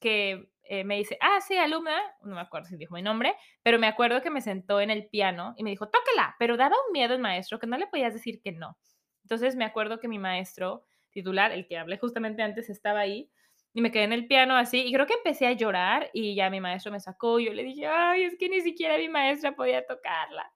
que 0.00 0.50
eh, 0.62 0.84
me 0.84 0.96
dice, 0.96 1.18
ah, 1.20 1.38
sí, 1.46 1.54
alumna, 1.58 2.00
no 2.22 2.34
me 2.34 2.40
acuerdo 2.40 2.68
si 2.68 2.78
dijo 2.78 2.94
mi 2.94 3.02
nombre, 3.02 3.36
pero 3.62 3.78
me 3.78 3.88
acuerdo 3.88 4.22
que 4.22 4.30
me 4.30 4.40
sentó 4.40 4.80
en 4.80 4.90
el 4.90 5.06
piano 5.06 5.52
y 5.58 5.64
me 5.64 5.70
dijo, 5.70 5.90
tócala, 5.90 6.34
pero 6.38 6.56
daba 6.56 6.76
un 6.86 6.92
miedo 6.92 7.12
el 7.12 7.20
maestro 7.20 7.58
que 7.58 7.66
no 7.66 7.76
le 7.76 7.88
podías 7.88 8.14
decir 8.14 8.40
que 8.40 8.52
no. 8.52 8.78
Entonces 9.24 9.54
me 9.54 9.66
acuerdo 9.66 10.00
que 10.00 10.08
mi 10.08 10.18
maestro 10.18 10.86
titular, 11.10 11.52
el 11.52 11.66
que 11.66 11.76
hablé 11.76 11.98
justamente 11.98 12.40
antes, 12.40 12.70
estaba 12.70 13.00
ahí 13.00 13.30
y 13.72 13.80
me 13.80 13.90
quedé 13.90 14.04
en 14.04 14.12
el 14.12 14.26
piano 14.26 14.56
así 14.56 14.80
y 14.80 14.92
creo 14.92 15.06
que 15.06 15.14
empecé 15.14 15.46
a 15.46 15.52
llorar 15.52 16.10
y 16.12 16.34
ya 16.34 16.50
mi 16.50 16.60
maestro 16.60 16.90
me 16.90 17.00
sacó 17.00 17.38
y 17.38 17.46
yo 17.46 17.52
le 17.52 17.62
dije, 17.62 17.86
ay, 17.86 18.24
es 18.24 18.36
que 18.36 18.48
ni 18.48 18.60
siquiera 18.60 18.98
mi 18.98 19.08
maestra 19.08 19.52
podía 19.52 19.86
tocarla. 19.86 20.50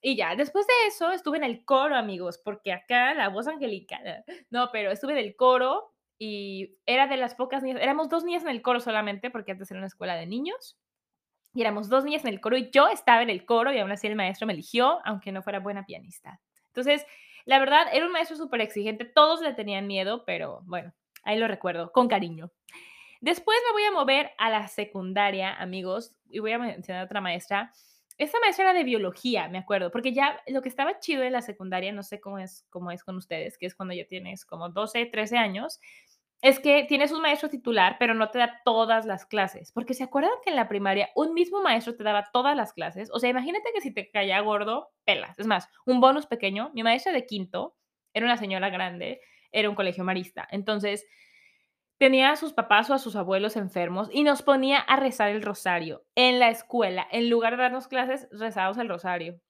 Y 0.00 0.16
ya, 0.16 0.34
después 0.34 0.66
de 0.66 0.72
eso 0.88 1.12
estuve 1.12 1.36
en 1.36 1.44
el 1.44 1.64
coro, 1.64 1.94
amigos, 1.94 2.40
porque 2.44 2.72
acá 2.72 3.14
la 3.14 3.28
voz 3.28 3.46
angelical, 3.46 4.24
no, 4.50 4.70
pero 4.72 4.90
estuve 4.90 5.12
en 5.12 5.18
el 5.18 5.36
coro 5.36 5.94
y 6.18 6.76
era 6.86 7.06
de 7.06 7.16
las 7.16 7.34
pocas 7.34 7.62
niñas, 7.62 7.82
éramos 7.82 8.08
dos 8.08 8.24
niñas 8.24 8.42
en 8.42 8.50
el 8.50 8.62
coro 8.62 8.80
solamente, 8.80 9.30
porque 9.30 9.52
antes 9.52 9.70
era 9.70 9.78
una 9.78 9.86
escuela 9.86 10.14
de 10.14 10.26
niños, 10.26 10.78
y 11.54 11.60
éramos 11.60 11.88
dos 11.88 12.04
niñas 12.04 12.24
en 12.24 12.30
el 12.30 12.40
coro 12.40 12.56
y 12.56 12.70
yo 12.70 12.88
estaba 12.88 13.22
en 13.22 13.30
el 13.30 13.44
coro 13.44 13.72
y 13.72 13.78
aún 13.78 13.92
así 13.92 14.06
el 14.06 14.16
maestro 14.16 14.46
me 14.46 14.54
eligió, 14.54 15.00
aunque 15.04 15.32
no 15.32 15.42
fuera 15.42 15.60
buena 15.60 15.84
pianista. 15.84 16.40
Entonces, 16.68 17.04
la 17.44 17.58
verdad, 17.58 17.86
era 17.92 18.06
un 18.06 18.12
maestro 18.12 18.36
súper 18.36 18.60
exigente, 18.60 19.04
todos 19.04 19.40
le 19.42 19.52
tenían 19.52 19.86
miedo, 19.86 20.24
pero 20.24 20.62
bueno, 20.64 20.92
Ahí 21.22 21.38
lo 21.38 21.48
recuerdo, 21.48 21.92
con 21.92 22.08
cariño. 22.08 22.50
Después 23.20 23.56
me 23.68 23.72
voy 23.72 23.84
a 23.84 23.92
mover 23.92 24.32
a 24.38 24.50
la 24.50 24.66
secundaria, 24.66 25.54
amigos, 25.54 26.12
y 26.28 26.40
voy 26.40 26.52
a 26.52 26.58
mencionar 26.58 27.04
otra 27.04 27.20
maestra. 27.20 27.72
Esta 28.18 28.40
maestra 28.40 28.64
era 28.64 28.74
de 28.74 28.84
biología, 28.84 29.48
me 29.48 29.58
acuerdo, 29.58 29.90
porque 29.90 30.12
ya 30.12 30.40
lo 30.48 30.60
que 30.60 30.68
estaba 30.68 30.98
chido 30.98 31.22
en 31.22 31.32
la 31.32 31.42
secundaria, 31.42 31.92
no 31.92 32.02
sé 32.02 32.20
cómo 32.20 32.38
es, 32.38 32.66
cómo 32.68 32.90
es 32.90 33.04
con 33.04 33.16
ustedes, 33.16 33.58
que 33.58 33.66
es 33.66 33.74
cuando 33.74 33.94
ya 33.94 34.06
tienes 34.06 34.44
como 34.44 34.68
12, 34.70 35.06
13 35.06 35.38
años, 35.38 35.80
es 36.42 36.58
que 36.58 36.84
tienes 36.88 37.12
un 37.12 37.22
maestro 37.22 37.48
titular, 37.48 37.96
pero 38.00 38.14
no 38.14 38.30
te 38.30 38.40
da 38.40 38.60
todas 38.64 39.06
las 39.06 39.24
clases. 39.24 39.70
Porque 39.70 39.94
se 39.94 40.02
acuerdan 40.02 40.32
que 40.42 40.50
en 40.50 40.56
la 40.56 40.68
primaria 40.68 41.08
un 41.14 41.34
mismo 41.34 41.62
maestro 41.62 41.94
te 41.94 42.02
daba 42.02 42.30
todas 42.32 42.56
las 42.56 42.72
clases. 42.72 43.10
O 43.12 43.20
sea, 43.20 43.30
imagínate 43.30 43.70
que 43.72 43.80
si 43.80 43.94
te 43.94 44.10
caía 44.10 44.40
gordo, 44.40 44.90
pelas. 45.04 45.38
Es 45.38 45.46
más, 45.46 45.68
un 45.86 46.00
bonus 46.00 46.26
pequeño. 46.26 46.72
Mi 46.74 46.82
maestra 46.82 47.12
de 47.12 47.26
quinto 47.26 47.76
era 48.12 48.26
una 48.26 48.36
señora 48.36 48.70
grande 48.70 49.20
era 49.52 49.68
un 49.68 49.74
colegio 49.74 50.04
marista. 50.04 50.48
Entonces, 50.50 51.06
tenía 51.98 52.30
a 52.30 52.36
sus 52.36 52.52
papás 52.52 52.90
o 52.90 52.94
a 52.94 52.98
sus 52.98 53.14
abuelos 53.14 53.56
enfermos 53.56 54.08
y 54.12 54.24
nos 54.24 54.42
ponía 54.42 54.78
a 54.78 54.96
rezar 54.96 55.28
el 55.28 55.42
rosario 55.42 56.04
en 56.16 56.40
la 56.40 56.50
escuela. 56.50 57.06
En 57.12 57.30
lugar 57.30 57.56
de 57.56 57.62
darnos 57.62 57.86
clases, 57.86 58.28
rezábamos 58.32 58.78
el 58.78 58.88
rosario. 58.88 59.40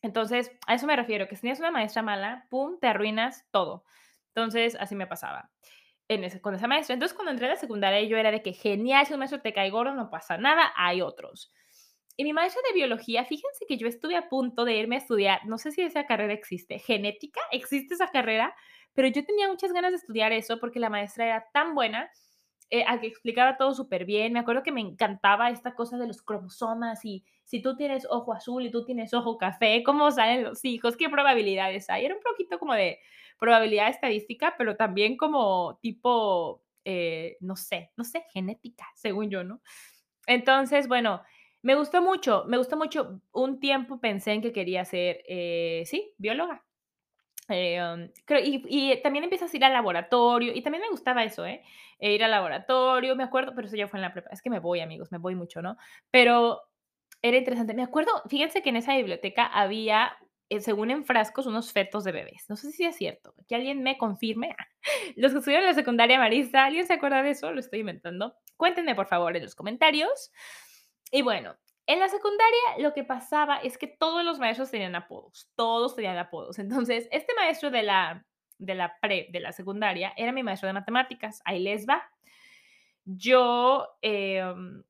Entonces, 0.00 0.50
a 0.66 0.74
eso 0.74 0.86
me 0.86 0.96
refiero, 0.96 1.28
que 1.28 1.36
si 1.36 1.42
tienes 1.42 1.60
una 1.60 1.70
maestra 1.70 2.02
mala, 2.02 2.46
pum, 2.50 2.78
te 2.80 2.86
arruinas 2.86 3.46
todo. 3.50 3.84
Entonces, 4.28 4.76
así 4.80 4.94
me 4.94 5.06
pasaba 5.06 5.50
en 6.08 6.24
ese, 6.24 6.40
con 6.40 6.54
esa 6.54 6.66
maestra. 6.66 6.94
Entonces, 6.94 7.14
cuando 7.14 7.32
entré 7.32 7.46
a 7.46 7.50
la 7.50 7.56
secundaria, 7.56 8.02
yo 8.02 8.16
era 8.16 8.30
de 8.30 8.42
que 8.42 8.52
genial, 8.52 9.06
si 9.06 9.12
un 9.12 9.18
maestro 9.18 9.40
te 9.40 9.52
cae 9.52 9.70
gordo, 9.70 9.94
no 9.94 10.10
pasa 10.10 10.36
nada, 10.38 10.72
hay 10.76 11.00
otros. 11.02 11.52
y 12.16 12.24
mi 12.24 12.32
maestra 12.32 12.62
de 12.68 12.74
biología, 12.74 13.24
fíjense 13.24 13.66
que 13.66 13.76
yo 13.76 13.88
estuve 13.88 14.16
a 14.16 14.28
punto 14.28 14.64
de 14.64 14.76
irme 14.76 14.96
a 14.96 14.98
estudiar, 14.98 15.44
no 15.46 15.58
sé 15.58 15.72
si 15.72 15.82
esa 15.82 16.06
carrera 16.06 16.32
existe, 16.32 16.78
genética, 16.78 17.40
existe 17.50 17.94
esa 17.94 18.08
carrera, 18.08 18.54
pero 18.94 19.08
yo 19.08 19.24
tenía 19.24 19.48
muchas 19.48 19.72
ganas 19.72 19.92
de 19.92 19.98
estudiar 19.98 20.32
eso 20.32 20.58
porque 20.60 20.80
la 20.80 20.90
maestra 20.90 21.26
era 21.26 21.46
tan 21.52 21.74
buena, 21.74 22.10
eh, 22.70 22.84
a 22.88 23.00
que 23.00 23.06
explicaba 23.06 23.56
todo 23.56 23.74
súper 23.74 24.04
bien. 24.04 24.32
Me 24.32 24.40
acuerdo 24.40 24.62
que 24.62 24.72
me 24.72 24.80
encantaba 24.80 25.50
esta 25.50 25.74
cosa 25.74 25.98
de 25.98 26.06
los 26.06 26.22
cromosomas 26.22 27.04
y 27.04 27.24
si 27.44 27.60
tú 27.60 27.76
tienes 27.76 28.06
ojo 28.10 28.32
azul 28.32 28.64
y 28.64 28.70
tú 28.70 28.84
tienes 28.84 29.12
ojo 29.14 29.36
café, 29.38 29.82
¿cómo 29.84 30.10
salen 30.10 30.44
los 30.44 30.64
hijos? 30.64 30.96
¿Qué 30.96 31.08
probabilidades 31.08 31.90
hay? 31.90 32.06
Era 32.06 32.14
un 32.14 32.22
poquito 32.22 32.58
como 32.58 32.74
de 32.74 32.98
probabilidad 33.38 33.90
estadística, 33.90 34.54
pero 34.56 34.76
también 34.76 35.16
como 35.16 35.78
tipo, 35.82 36.62
eh, 36.84 37.36
no 37.40 37.56
sé, 37.56 37.90
no 37.96 38.04
sé, 38.04 38.24
genética, 38.32 38.86
según 38.94 39.30
yo, 39.30 39.44
¿no? 39.44 39.60
Entonces, 40.26 40.88
bueno, 40.88 41.22
me 41.62 41.74
gustó 41.76 42.02
mucho, 42.02 42.44
me 42.46 42.58
gustó 42.58 42.76
mucho. 42.76 43.20
Un 43.32 43.60
tiempo 43.60 44.00
pensé 44.00 44.32
en 44.32 44.42
que 44.42 44.52
quería 44.52 44.84
ser, 44.84 45.22
eh, 45.28 45.82
sí, 45.86 46.12
bióloga. 46.18 46.64
Eh, 47.48 47.80
um, 47.82 48.08
y, 48.42 49.02
también 49.02 49.24
empiezas 49.24 49.52
a 49.52 49.56
ir 49.56 49.64
al 49.64 49.72
laboratorio, 49.72 50.52
y 50.54 50.62
también 50.62 50.82
me 50.82 50.90
gustaba 50.90 51.24
eso, 51.24 51.44
¿eh? 51.44 51.62
E 51.98 52.12
ir 52.12 52.24
al 52.24 52.30
laboratorio, 52.30 53.16
me 53.16 53.24
acuerdo, 53.24 53.52
pero 53.54 53.66
eso 53.66 53.76
ya 53.76 53.88
fue 53.88 53.98
en 53.98 54.02
la 54.02 54.12
prepa. 54.12 54.30
Es 54.32 54.42
que 54.42 54.50
me 54.50 54.60
voy, 54.60 54.80
amigos, 54.80 55.12
me 55.12 55.18
voy 55.18 55.34
mucho, 55.34 55.62
¿no? 55.62 55.76
Pero 56.10 56.62
era 57.22 57.36
interesante. 57.38 57.74
Me 57.74 57.82
acuerdo, 57.82 58.10
fíjense 58.28 58.62
que 58.62 58.68
en 58.70 58.76
esa 58.76 58.96
biblioteca 58.96 59.46
había, 59.46 60.16
eh, 60.50 60.60
según 60.60 60.90
en 60.90 61.04
frascos, 61.04 61.46
unos 61.46 61.72
fetos 61.72 62.04
de 62.04 62.12
bebés. 62.12 62.44
No 62.48 62.56
sé 62.56 62.70
si 62.72 62.84
es 62.84 62.96
cierto. 62.96 63.34
Que 63.48 63.54
alguien 63.54 63.82
me 63.82 63.96
confirme. 63.96 64.54
Los 65.16 65.32
que 65.32 65.38
estudiaron 65.38 65.66
en 65.66 65.70
la 65.70 65.74
secundaria 65.74 66.18
marista, 66.18 66.64
¿alguien 66.64 66.86
se 66.86 66.94
acuerda 66.94 67.22
de 67.22 67.30
eso? 67.30 67.50
Lo 67.52 67.60
estoy 67.60 67.80
inventando. 67.80 68.34
Cuéntenme, 68.56 68.94
por 68.94 69.06
favor, 69.06 69.36
en 69.36 69.42
los 69.42 69.54
comentarios. 69.54 70.32
Y 71.10 71.22
bueno, 71.22 71.56
en 71.86 72.00
la 72.00 72.08
secundaria 72.08 72.78
lo 72.78 72.94
que 72.94 73.04
pasaba 73.04 73.58
es 73.58 73.76
que 73.76 73.86
todos 73.86 74.24
los 74.24 74.38
maestros 74.38 74.70
tenían 74.70 74.94
apodos, 74.94 75.50
todos 75.54 75.94
tenían 75.94 76.16
apodos. 76.16 76.58
Entonces, 76.58 77.08
este 77.10 77.34
maestro 77.34 77.70
de 77.70 77.82
la, 77.82 78.24
de 78.58 78.74
la 78.74 78.98
pre, 79.00 79.28
de 79.30 79.40
la 79.40 79.52
secundaria, 79.52 80.12
era 80.16 80.32
mi 80.32 80.42
maestro 80.42 80.66
de 80.66 80.72
matemáticas. 80.72 81.42
Ahí 81.44 81.60
les 81.60 81.86
va. 81.86 82.02
Yo 83.04 83.86
em, 84.00 84.82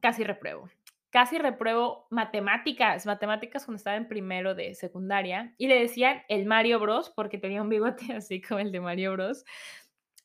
casi 0.00 0.24
repruebo. 0.24 0.70
Casi 1.10 1.36
repruebo 1.36 2.06
matemáticas, 2.08 3.04
matemáticas 3.04 3.66
cuando 3.66 3.76
estaba 3.76 3.96
en 3.96 4.08
primero 4.08 4.54
de 4.54 4.74
secundaria. 4.74 5.54
Y 5.58 5.66
le 5.66 5.78
decían 5.78 6.22
el 6.28 6.46
Mario 6.46 6.80
Bros 6.80 7.10
porque 7.10 7.36
tenía 7.36 7.60
un 7.60 7.68
bigote 7.68 8.12
así 8.16 8.40
como 8.40 8.60
el 8.60 8.72
de 8.72 8.80
Mario 8.80 9.12
Bros. 9.12 9.44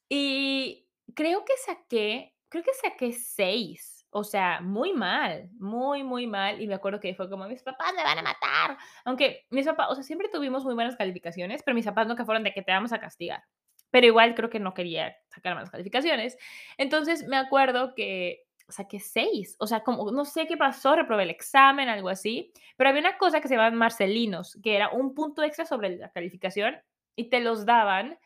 Y 0.08 0.88
creo 1.14 1.44
que 1.44 1.54
saqué, 1.58 2.34
creo 2.48 2.64
que 2.64 2.74
saqué 2.74 3.12
seis 3.12 3.97
o 4.10 4.24
sea, 4.24 4.62
muy 4.62 4.94
mal, 4.94 5.50
muy, 5.60 6.04
muy 6.04 6.28
mal. 6.28 6.62
Y 6.62 6.68
me 6.68 6.76
acuerdo 6.76 7.00
que 7.00 7.14
fue 7.16 7.30
como, 7.30 7.48
mis 7.48 7.64
papás 7.64 7.94
me 7.96 8.04
van 8.04 8.18
a 8.20 8.22
matar. 8.22 8.78
Aunque 9.06 9.46
mis 9.50 9.66
papás, 9.66 9.88
o 9.90 9.96
sea, 9.96 10.04
siempre 10.04 10.30
tuvimos 10.30 10.64
muy 10.64 10.74
buenas 10.74 10.96
calificaciones, 10.96 11.62
pero 11.64 11.76
mis 11.76 11.86
papás 11.86 12.08
nunca 12.08 12.26
fueron 12.26 12.44
de 12.44 12.54
que 12.54 12.62
te 12.62 12.72
vamos 12.72 12.94
a 12.94 13.00
castigar. 13.00 13.44
Pero 13.92 14.08
igual 14.08 14.36
creo 14.36 14.50
que 14.50 14.60
no 14.60 14.74
quería 14.74 15.16
sacar 15.30 15.56
más 15.56 15.70
calificaciones. 15.70 16.38
Entonces 16.78 17.28
me 17.28 17.38
acuerdo 17.38 17.94
que 17.96 18.44
saqué 18.70 19.00
seis. 19.00 19.56
O 19.60 19.68
sea, 19.68 19.82
como 19.84 20.12
no 20.12 20.26
sé 20.26 20.48
qué 20.48 20.58
pasó, 20.58 20.96
reprobé 20.96 21.24
el 21.24 21.30
examen, 21.30 21.90
algo 21.90 22.10
así. 22.10 22.52
Pero 22.76 22.90
había 22.90 23.02
una 23.02 23.18
cosa 23.18 23.42
que 23.42 23.48
se 23.48 23.56
llamaban 23.56 23.76
marcelinos, 23.76 24.58
que 24.64 24.76
era 24.76 24.90
un 24.90 25.14
punto 25.14 25.44
extra 25.44 25.66
sobre 25.66 25.98
la 25.98 26.12
calificación 26.12 26.78
y 27.16 27.30
te 27.30 27.40
los 27.40 27.66
daban. 27.66 28.20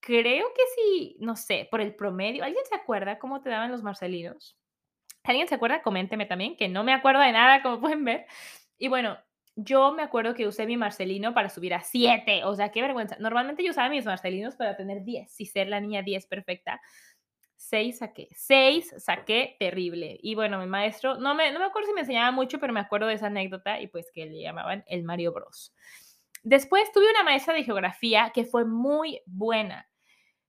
Creo 0.00 0.52
que 0.54 0.62
sí, 0.76 1.16
no 1.20 1.34
sé, 1.36 1.66
por 1.70 1.80
el 1.80 1.94
promedio. 1.94 2.44
¿Alguien 2.44 2.64
se 2.66 2.74
acuerda 2.74 3.18
cómo 3.18 3.40
te 3.40 3.50
daban 3.50 3.72
los 3.72 3.82
marcelinos? 3.82 4.56
¿Alguien 5.24 5.48
se 5.48 5.54
acuerda? 5.54 5.82
Coménteme 5.82 6.26
también, 6.26 6.56
que 6.56 6.68
no 6.68 6.84
me 6.84 6.92
acuerdo 6.92 7.20
de 7.20 7.32
nada, 7.32 7.62
como 7.62 7.80
pueden 7.80 8.04
ver. 8.04 8.26
Y 8.78 8.88
bueno, 8.88 9.18
yo 9.56 9.92
me 9.92 10.02
acuerdo 10.02 10.34
que 10.34 10.46
usé 10.46 10.66
mi 10.66 10.76
Marcelino 10.76 11.32
para 11.32 11.48
subir 11.48 11.74
a 11.74 11.80
7, 11.80 12.44
o 12.44 12.54
sea, 12.54 12.70
qué 12.70 12.82
vergüenza. 12.82 13.16
Normalmente 13.18 13.64
yo 13.64 13.70
usaba 13.70 13.88
mis 13.88 14.04
Marcelinos 14.04 14.56
para 14.56 14.76
tener 14.76 15.04
10 15.04 15.40
y 15.40 15.46
ser 15.46 15.68
la 15.68 15.80
niña 15.80 16.02
10 16.02 16.26
perfecta. 16.26 16.80
6 17.56 17.98
saqué, 17.98 18.28
6 18.32 18.94
saqué 18.98 19.56
terrible. 19.58 20.18
Y 20.22 20.34
bueno, 20.34 20.58
mi 20.58 20.66
maestro, 20.66 21.16
no 21.16 21.34
me, 21.34 21.50
no 21.52 21.60
me 21.60 21.66
acuerdo 21.66 21.88
si 21.88 21.94
me 21.94 22.00
enseñaba 22.00 22.30
mucho, 22.30 22.58
pero 22.58 22.72
me 22.72 22.80
acuerdo 22.80 23.06
de 23.06 23.14
esa 23.14 23.28
anécdota 23.28 23.80
y 23.80 23.86
pues 23.86 24.10
que 24.12 24.26
le 24.26 24.42
llamaban 24.42 24.84
el 24.86 25.04
Mario 25.04 25.32
Bros. 25.32 25.72
Después 26.42 26.92
tuve 26.92 27.08
una 27.08 27.22
maestra 27.22 27.54
de 27.54 27.64
geografía 27.64 28.32
que 28.34 28.44
fue 28.44 28.66
muy 28.66 29.22
buena. 29.24 29.88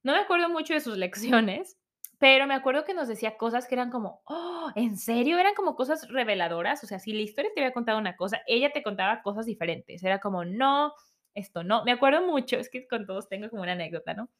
No 0.02 0.12
me 0.12 0.18
acuerdo 0.18 0.48
mucho 0.50 0.74
de 0.74 0.80
sus 0.80 0.98
lecciones, 0.98 1.78
pero 2.18 2.46
me 2.46 2.54
acuerdo 2.54 2.84
que 2.84 2.94
nos 2.94 3.08
decía 3.08 3.36
cosas 3.36 3.66
que 3.66 3.74
eran 3.74 3.90
como, 3.90 4.22
oh, 4.24 4.70
¿en 4.74 4.96
serio? 4.96 5.38
Eran 5.38 5.54
como 5.54 5.76
cosas 5.76 6.08
reveladoras. 6.08 6.82
O 6.82 6.86
sea, 6.86 6.98
si 6.98 7.12
la 7.12 7.20
historia 7.20 7.50
te 7.54 7.60
había 7.60 7.72
contado 7.72 7.98
una 7.98 8.16
cosa, 8.16 8.40
ella 8.46 8.72
te 8.72 8.82
contaba 8.82 9.22
cosas 9.22 9.46
diferentes. 9.46 10.02
Era 10.02 10.18
como, 10.18 10.44
no, 10.44 10.94
esto 11.34 11.62
no. 11.62 11.84
Me 11.84 11.92
acuerdo 11.92 12.26
mucho, 12.26 12.56
es 12.56 12.70
que 12.70 12.86
con 12.88 13.06
todos 13.06 13.28
tengo 13.28 13.50
como 13.50 13.62
una 13.62 13.72
anécdota, 13.72 14.14
¿no? 14.14 14.30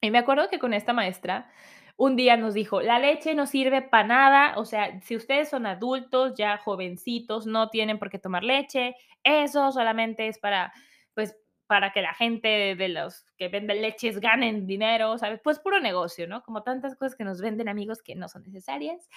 Y 0.00 0.10
me 0.10 0.18
acuerdo 0.18 0.48
que 0.48 0.58
con 0.58 0.72
esta 0.72 0.92
maestra, 0.92 1.50
un 1.96 2.16
día 2.16 2.36
nos 2.36 2.54
dijo, 2.54 2.80
la 2.80 2.98
leche 2.98 3.34
no 3.34 3.46
sirve 3.46 3.82
para 3.82 4.06
nada, 4.06 4.58
o 4.58 4.64
sea, 4.64 5.00
si 5.00 5.16
ustedes 5.16 5.48
son 5.48 5.66
adultos, 5.66 6.34
ya 6.36 6.58
jovencitos, 6.58 7.46
no 7.46 7.70
tienen 7.70 7.98
por 7.98 8.10
qué 8.10 8.18
tomar 8.18 8.44
leche, 8.44 8.94
eso 9.22 9.72
solamente 9.72 10.28
es 10.28 10.38
para, 10.38 10.72
para 11.66 11.92
que 11.92 12.02
la 12.02 12.14
gente 12.14 12.76
de 12.76 12.88
los 12.88 13.24
que 13.36 13.48
venden 13.48 13.82
leches 13.82 14.20
ganen 14.20 14.66
dinero, 14.66 15.18
¿sabes? 15.18 15.40
Pues 15.42 15.58
puro 15.58 15.80
negocio, 15.80 16.26
¿no? 16.28 16.42
Como 16.42 16.62
tantas 16.62 16.96
cosas 16.96 17.16
que 17.16 17.24
nos 17.24 17.40
venden 17.40 17.68
amigos 17.68 18.02
que 18.02 18.14
no 18.14 18.28
son 18.28 18.44
necesarias. 18.44 19.08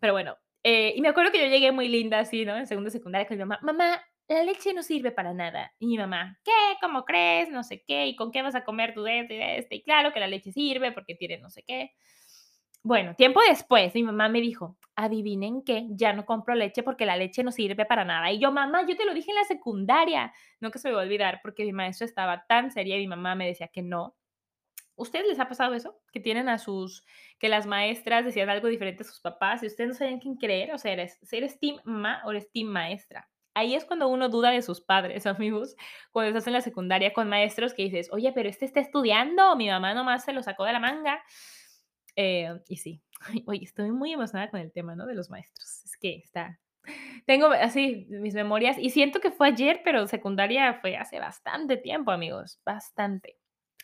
Pero 0.00 0.12
bueno, 0.12 0.36
eh, 0.62 0.94
y 0.96 1.00
me 1.00 1.08
acuerdo 1.08 1.32
que 1.32 1.40
yo 1.40 1.48
llegué 1.48 1.72
muy 1.72 1.88
linda 1.88 2.18
así, 2.18 2.44
¿no? 2.44 2.56
En 2.56 2.66
segundo 2.66 2.90
secundaria 2.90 3.26
con 3.26 3.36
mi 3.36 3.44
mamá, 3.44 3.58
mamá, 3.62 4.02
la 4.28 4.42
leche 4.42 4.74
no 4.74 4.82
sirve 4.82 5.12
para 5.12 5.32
nada. 5.32 5.72
Y 5.78 5.86
mi 5.86 5.98
mamá, 5.98 6.38
¿qué? 6.44 6.50
¿Cómo 6.80 7.04
crees? 7.04 7.48
No 7.50 7.62
sé 7.62 7.84
qué. 7.86 8.06
¿Y 8.06 8.16
con 8.16 8.32
qué 8.32 8.42
vas 8.42 8.56
a 8.56 8.64
comer 8.64 8.92
tu 8.92 9.02
de 9.02 9.20
este 9.20 9.36
y 9.36 9.42
este? 9.42 9.74
Y 9.76 9.82
claro 9.82 10.12
que 10.12 10.20
la 10.20 10.26
leche 10.26 10.50
sirve 10.50 10.92
porque 10.92 11.14
tiene 11.14 11.38
no 11.38 11.50
sé 11.50 11.62
qué. 11.62 11.92
Bueno, 12.86 13.16
tiempo 13.16 13.40
después, 13.48 13.92
mi 13.96 14.04
mamá 14.04 14.28
me 14.28 14.40
dijo, 14.40 14.76
adivinen 14.94 15.64
qué, 15.64 15.88
ya 15.90 16.12
no 16.12 16.24
compro 16.24 16.54
leche 16.54 16.84
porque 16.84 17.04
la 17.04 17.16
leche 17.16 17.42
no 17.42 17.50
sirve 17.50 17.84
para 17.84 18.04
nada. 18.04 18.30
Y 18.30 18.38
yo, 18.38 18.52
mamá, 18.52 18.86
yo 18.86 18.96
te 18.96 19.04
lo 19.04 19.12
dije 19.12 19.32
en 19.32 19.34
la 19.34 19.42
secundaria. 19.42 20.32
Nunca 20.60 20.78
se 20.78 20.86
me 20.86 20.94
va 20.94 21.00
a 21.00 21.04
olvidar 21.04 21.40
porque 21.42 21.64
mi 21.64 21.72
maestra 21.72 22.04
estaba 22.04 22.46
tan 22.46 22.70
seria 22.70 22.96
y 22.96 23.00
mi 23.00 23.08
mamá 23.08 23.34
me 23.34 23.48
decía 23.48 23.66
que 23.66 23.82
no. 23.82 24.14
¿Ustedes 24.94 25.26
les 25.26 25.40
ha 25.40 25.48
pasado 25.48 25.74
eso? 25.74 25.98
Que 26.12 26.20
tienen 26.20 26.48
a 26.48 26.58
sus, 26.58 27.04
que 27.40 27.48
las 27.48 27.66
maestras 27.66 28.24
decían 28.24 28.50
algo 28.50 28.68
diferente 28.68 29.02
a 29.02 29.06
sus 29.06 29.18
papás 29.18 29.64
y 29.64 29.66
ustedes 29.66 29.88
no 29.88 29.94
sabían 29.96 30.20
quién 30.20 30.36
creer. 30.36 30.72
O 30.72 30.78
sea, 30.78 30.92
eres, 30.92 31.18
eres 31.32 31.58
team 31.58 31.78
mamá 31.82 32.22
o 32.24 32.30
eres 32.30 32.52
team 32.52 32.68
maestra. 32.68 33.28
Ahí 33.54 33.74
es 33.74 33.84
cuando 33.84 34.06
uno 34.06 34.28
duda 34.28 34.52
de 34.52 34.62
sus 34.62 34.80
padres, 34.80 35.26
amigos, 35.26 35.74
cuando 36.12 36.28
estás 36.28 36.46
en 36.46 36.52
la 36.52 36.60
secundaria 36.60 37.12
con 37.12 37.28
maestros 37.28 37.74
que 37.74 37.82
dices, 37.82 38.10
oye, 38.12 38.30
pero 38.32 38.48
este 38.48 38.64
está 38.64 38.78
estudiando, 38.78 39.56
mi 39.56 39.68
mamá 39.68 39.92
nomás 39.92 40.24
se 40.24 40.32
lo 40.32 40.44
sacó 40.44 40.64
de 40.66 40.74
la 40.74 40.78
manga. 40.78 41.20
Eh, 42.16 42.58
y 42.68 42.76
sí, 42.76 43.02
estoy 43.62 43.92
muy 43.92 44.12
emocionada 44.12 44.50
con 44.50 44.60
el 44.60 44.72
tema, 44.72 44.96
¿no? 44.96 45.06
De 45.06 45.14
los 45.14 45.30
maestros. 45.30 45.84
Es 45.84 45.96
que 45.96 46.16
está... 46.16 46.58
Tengo 47.26 47.48
así 47.48 48.06
mis 48.08 48.34
memorias 48.34 48.78
y 48.78 48.90
siento 48.90 49.20
que 49.20 49.32
fue 49.32 49.48
ayer, 49.48 49.80
pero 49.84 50.06
secundaria 50.06 50.74
fue 50.74 50.96
hace 50.96 51.18
bastante 51.18 51.76
tiempo, 51.76 52.12
amigos, 52.12 52.60
bastante. 52.64 53.38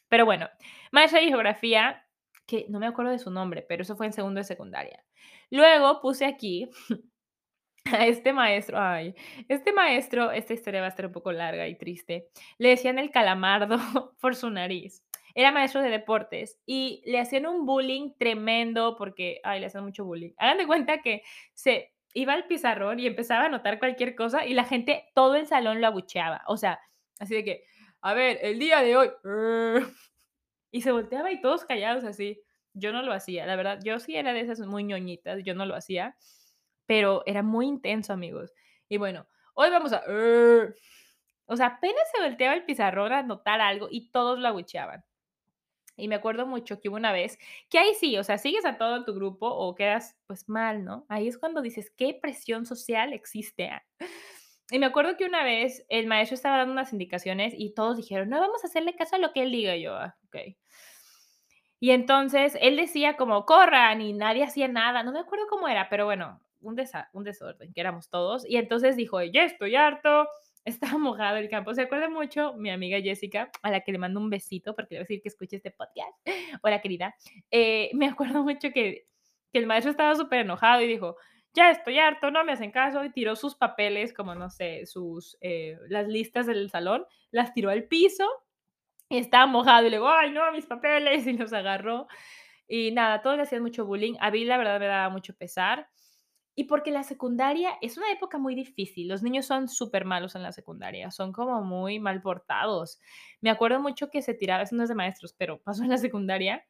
Pero 0.09 0.25
bueno, 0.25 0.49
maestra 0.93 1.21
de 1.21 1.27
geografía, 1.27 2.07
que 2.47 2.67
no 2.69 2.79
me 2.79 2.87
acuerdo 2.87 3.11
de 3.11 3.19
su 3.19 3.31
nombre, 3.33 3.65
pero 3.69 3.83
eso 3.83 3.97
fue 3.97 4.07
en 4.07 4.13
segundo 4.13 4.39
de 4.39 4.45
secundaria. 4.45 5.05
Luego 5.51 6.01
puse 6.01 6.27
aquí 6.27 6.71
a 7.93 8.07
este 8.07 8.33
maestro, 8.33 8.79
ay, 8.79 9.17
este 9.49 9.73
maestro, 9.73 10.31
esta 10.31 10.55
historia 10.55 10.81
va 10.81 10.87
a 10.87 10.91
estar 10.91 11.07
un 11.07 11.13
poco 11.13 11.33
larga 11.33 11.67
y 11.67 11.77
triste, 11.77 12.29
le 12.59 12.69
decían 12.69 13.01
el 13.01 13.11
calamardo 13.11 13.79
por 14.21 14.37
su 14.37 14.49
nariz 14.49 15.03
era 15.35 15.53
maestro 15.53 15.83
de 15.83 15.91
deportes 15.91 16.59
y 16.67 17.03
le 17.07 17.21
hacían 17.21 17.47
un 17.47 17.67
bullying 17.67 18.13
tremendo 18.19 18.97
porque, 18.97 19.41
ay, 19.45 19.61
le 19.61 19.67
hacían 19.67 19.85
mucho 19.85 20.05
bullying. 20.05 20.33
Hagan 20.37 20.59
de 20.59 20.67
cuenta 20.67 21.03
que 21.03 21.23
se 21.55 21.93
iba 22.15 22.33
al 22.35 22.47
pizarrón 22.47 23.01
y 23.01 23.07
empezaba 23.07 23.45
a 23.45 23.47
anotar 23.47 23.79
cualquier 23.79 24.15
cosa 24.15 24.45
y 24.45 24.55
la 24.55 24.65
gente, 24.65 25.11
todo 25.15 25.35
el 25.37 25.47
salón 25.47 25.81
lo 25.81 25.87
abucheaba. 25.87 26.43
O 26.47 26.57
sea, 26.57 26.81
así 27.19 27.35
de 27.35 27.45
que, 27.45 27.65
a 28.01 28.15
ver, 28.15 28.39
el 28.43 28.59
día 28.59 28.81
de 28.81 28.97
hoy. 28.97 29.11
Y 30.75 30.81
se 30.81 30.91
volteaba 30.91 31.31
y 31.31 31.43
todos 31.43 31.67
callados 31.67 32.03
así. 32.03 32.41
Yo 32.73 32.93
no 32.93 33.03
lo 33.03 33.13
hacía, 33.13 33.45
la 33.45 33.57
verdad. 33.57 33.79
Yo 33.85 34.01
sí 34.01 34.17
era 34.17 34.33
de 34.33 34.41
esas 34.41 34.61
muy 34.61 34.85
ñoñitas, 34.85 35.45
yo 35.45 35.55
no 35.55 35.67
lo 35.67 35.75
hacía, 35.75 36.17
pero 36.87 37.23
era 37.27 37.43
muy 37.43 37.67
intenso, 37.67 38.15
amigos. 38.15 38.55
Y 38.89 38.97
bueno, 38.97 39.27
hoy 39.53 39.69
vamos 39.69 39.93
a... 39.93 40.03
O 41.45 41.57
sea, 41.57 41.67
apenas 41.67 42.03
se 42.11 42.23
volteaba 42.23 42.55
el 42.55 42.65
pizarrón 42.65 43.13
a 43.13 43.19
anotar 43.19 43.61
algo 43.61 43.89
y 43.91 44.11
todos 44.11 44.39
lo 44.39 44.49
abucheaban. 44.49 45.05
Y 45.97 46.09
me 46.09 46.15
acuerdo 46.15 46.47
mucho 46.47 46.81
que 46.81 46.89
hubo 46.89 46.97
una 46.97 47.13
vez, 47.13 47.39
que 47.69 47.79
ahí 47.79 47.95
sí, 47.95 48.17
o 48.17 48.25
sea, 48.25 48.39
sigues 48.39 48.65
a 48.65 48.79
todo 48.79 49.05
tu 49.05 49.15
grupo 49.15 49.47
o 49.49 49.75
quedas 49.75 50.17
pues 50.27 50.49
mal, 50.49 50.85
¿no? 50.85 51.05
Ahí 51.09 51.29
es 51.29 51.39
cuando 51.39 51.61
dices, 51.61 51.91
¿qué 51.97 52.19
presión 52.21 52.65
social 52.67 53.13
existe? 53.13 53.69
Ah? 53.69 53.85
Y 54.71 54.79
me 54.79 54.87
acuerdo 54.87 55.19
que 55.19 55.27
una 55.27 55.45
vez 55.45 55.85
el 55.91 56.07
maestro 56.07 56.35
estaba 56.35 56.57
dando 56.57 56.73
unas 56.73 56.95
indicaciones 56.95 57.53
y 57.55 57.75
todos 57.75 57.99
dijeron, 57.99 58.31
no, 58.31 58.41
vamos 58.41 58.65
a 58.65 58.69
hacerle 58.69 58.97
caso 58.97 59.17
a 59.17 59.19
lo 59.19 59.33
que 59.33 59.43
él 59.43 59.53
diga. 59.53 59.77
yo, 59.77 59.95
ah, 59.95 60.17
ok. 60.29 60.57
Y 61.79 61.91
entonces 61.91 62.57
él 62.59 62.77
decía 62.77 63.17
como, 63.19 63.45
corran 63.45 64.01
y 64.01 64.15
nadie 64.15 64.45
hacía 64.45 64.69
nada. 64.69 65.03
No 65.03 65.13
me 65.13 65.19
acuerdo 65.19 65.47
cómo 65.51 65.69
era, 65.69 65.91
pero 65.91 66.07
bueno, 66.07 66.41
un, 66.63 66.81
un 67.13 67.25
desorden, 67.25 67.73
que 67.75 67.81
éramos 67.81 68.09
todos. 68.09 68.49
Y 68.49 68.57
entonces 68.57 68.97
dijo, 68.97 69.23
ya 69.23 69.45
estoy 69.45 69.75
harto, 69.77 70.27
estaba 70.65 70.99
mojado 70.99 71.37
el 71.37 71.49
campo. 71.49 71.75
Se 71.75 71.83
acuerda 71.83 72.09
mucho 72.09 72.55
mi 72.55 72.71
amiga 72.71 73.01
Jessica, 73.01 73.51
a 73.63 73.71
la 73.71 73.81
que 73.81 73.93
le 73.93 73.99
mando 73.99 74.21
un 74.21 74.31
besito, 74.31 74.75
porque 74.75 74.95
le 74.95 74.99
voy 74.99 75.03
a 75.03 75.07
decir 75.09 75.23
que 75.23 75.29
escuche 75.29 75.57
este 75.57 75.71
podcast. 75.71 76.13
Hola, 76.63 76.81
querida. 76.81 77.15
Eh, 77.51 77.91
me 77.95 78.07
acuerdo 78.07 78.43
mucho 78.43 78.71
que, 78.73 79.07
que 79.53 79.59
el 79.59 79.67
maestro 79.67 79.91
estaba 79.91 80.15
súper 80.15 80.41
enojado 80.41 80.83
y 80.83 80.87
dijo, 80.87 81.17
ya 81.55 81.71
estoy 81.71 81.99
harto, 81.99 82.31
no 82.31 82.45
me 82.45 82.53
hacen 82.53 82.71
caso, 82.71 83.05
y 83.05 83.11
tiró 83.11 83.37
sus 83.37 83.55
papeles, 83.55 84.15
como 84.15 84.35
no 84.35 84.49
sé, 84.49 84.87
sus, 84.87 85.37
eh, 85.41 85.77
las 85.89 86.09
listas 86.09 86.47
del 86.47 86.71
salón, 86.71 87.05
las 87.31 87.53
tiró 87.53 87.71
al 87.71 87.85
piso, 87.85 88.27
y 89.09 89.19
estaba 89.19 89.47
mojado, 89.47 89.87
y 89.87 89.91
le 89.91 89.97
digo, 89.97 90.09
ay, 90.09 90.31
no, 90.31 90.51
mis 90.53 90.67
papeles, 90.67 91.27
y 91.27 91.35
los 91.35 91.53
agarró. 91.53 92.07
Y 92.67 92.93
nada, 92.93 93.21
todos 93.21 93.37
le 93.37 93.43
hacían 93.43 93.63
mucho 93.63 93.85
bullying. 93.85 94.15
A 94.21 94.31
mí, 94.31 94.45
la 94.45 94.57
verdad, 94.57 94.81
me 94.81 94.87
daba 94.87 95.11
mucho 95.11 95.35
pesar. 95.37 95.89
Y 96.55 96.65
porque 96.65 96.91
la 96.91 97.03
secundaria 97.03 97.79
es 97.81 97.97
una 97.97 98.11
época 98.11 98.39
muy 98.39 98.55
difícil. 98.55 99.09
Los 99.09 99.23
niños 99.23 99.47
son 99.47 99.69
súper 99.69 100.05
malos 100.05 100.35
en 100.35 100.43
la 100.43 100.53
secundaria, 100.53 101.11
son 101.11 101.33
como 101.33 101.63
muy 101.63 101.99
mal 101.99 102.21
portados. 102.21 103.01
Me 103.41 103.51
acuerdo 103.51 103.81
mucho 103.81 104.11
que 104.11 104.23
se 104.23 104.35
tiraba, 104.35 104.63
eso 104.63 104.77
no 104.77 104.83
es 104.83 104.89
de 104.89 104.95
maestros, 104.95 105.35
pero 105.37 105.63
pasó 105.63 105.83
en 105.83 105.89
la 105.89 105.99
secundaria, 105.99 106.65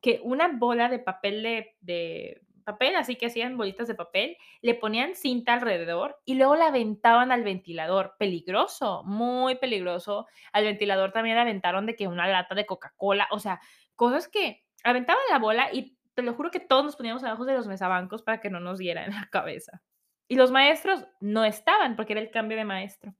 que 0.00 0.20
una 0.22 0.48
bola 0.48 0.88
de 0.88 0.98
papel 0.98 1.42
de, 1.80 2.40
papel, 2.64 2.96
así 2.96 3.16
que 3.16 3.26
hacían 3.26 3.56
bolitas 3.56 3.88
de 3.88 3.94
papel, 3.94 4.36
le 4.60 4.74
ponían 4.74 5.14
cinta 5.14 5.54
alrededor 5.54 6.16
y 6.24 6.34
luego 6.34 6.54
la 6.54 6.66
aventaban 6.66 7.32
al 7.32 7.42
ventilador. 7.42 8.14
Peligroso, 8.18 9.02
muy 9.04 9.54
peligroso. 9.54 10.26
Al 10.52 10.64
ventilador 10.64 11.12
también 11.12 11.38
aventaron 11.38 11.86
de 11.86 11.96
que 11.96 12.08
una 12.08 12.28
lata 12.28 12.54
de 12.54 12.66
Coca-Cola, 12.66 13.28
o 13.30 13.38
sea, 13.38 13.60
cosas 13.94 14.28
que 14.28 14.64
aventaban 14.84 15.22
la 15.30 15.38
bola 15.38 15.72
y 15.72 15.97
te 16.18 16.24
lo 16.24 16.34
juro 16.34 16.50
que 16.50 16.58
todos 16.58 16.84
nos 16.84 16.96
poníamos 16.96 17.22
abajo 17.22 17.44
de 17.44 17.54
los 17.54 17.68
mesabancos 17.68 18.24
para 18.24 18.40
que 18.40 18.50
no 18.50 18.58
nos 18.58 18.78
diera 18.78 19.04
en 19.04 19.14
la 19.14 19.28
cabeza. 19.30 19.80
Y 20.26 20.34
los 20.34 20.50
maestros 20.50 21.06
no 21.20 21.44
estaban 21.44 21.94
porque 21.94 22.14
era 22.14 22.20
el 22.20 22.32
cambio 22.32 22.58
de 22.58 22.64
maestro 22.64 23.14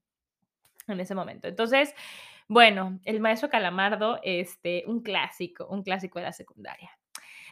en 0.88 0.98
ese 0.98 1.14
momento. 1.14 1.46
Entonces, 1.46 1.94
bueno, 2.48 2.98
el 3.04 3.20
maestro 3.20 3.50
Calamardo, 3.50 4.18
este, 4.24 4.82
un 4.88 5.00
clásico, 5.00 5.68
un 5.68 5.84
clásico 5.84 6.18
de 6.18 6.24
la 6.24 6.32
secundaria. 6.32 6.90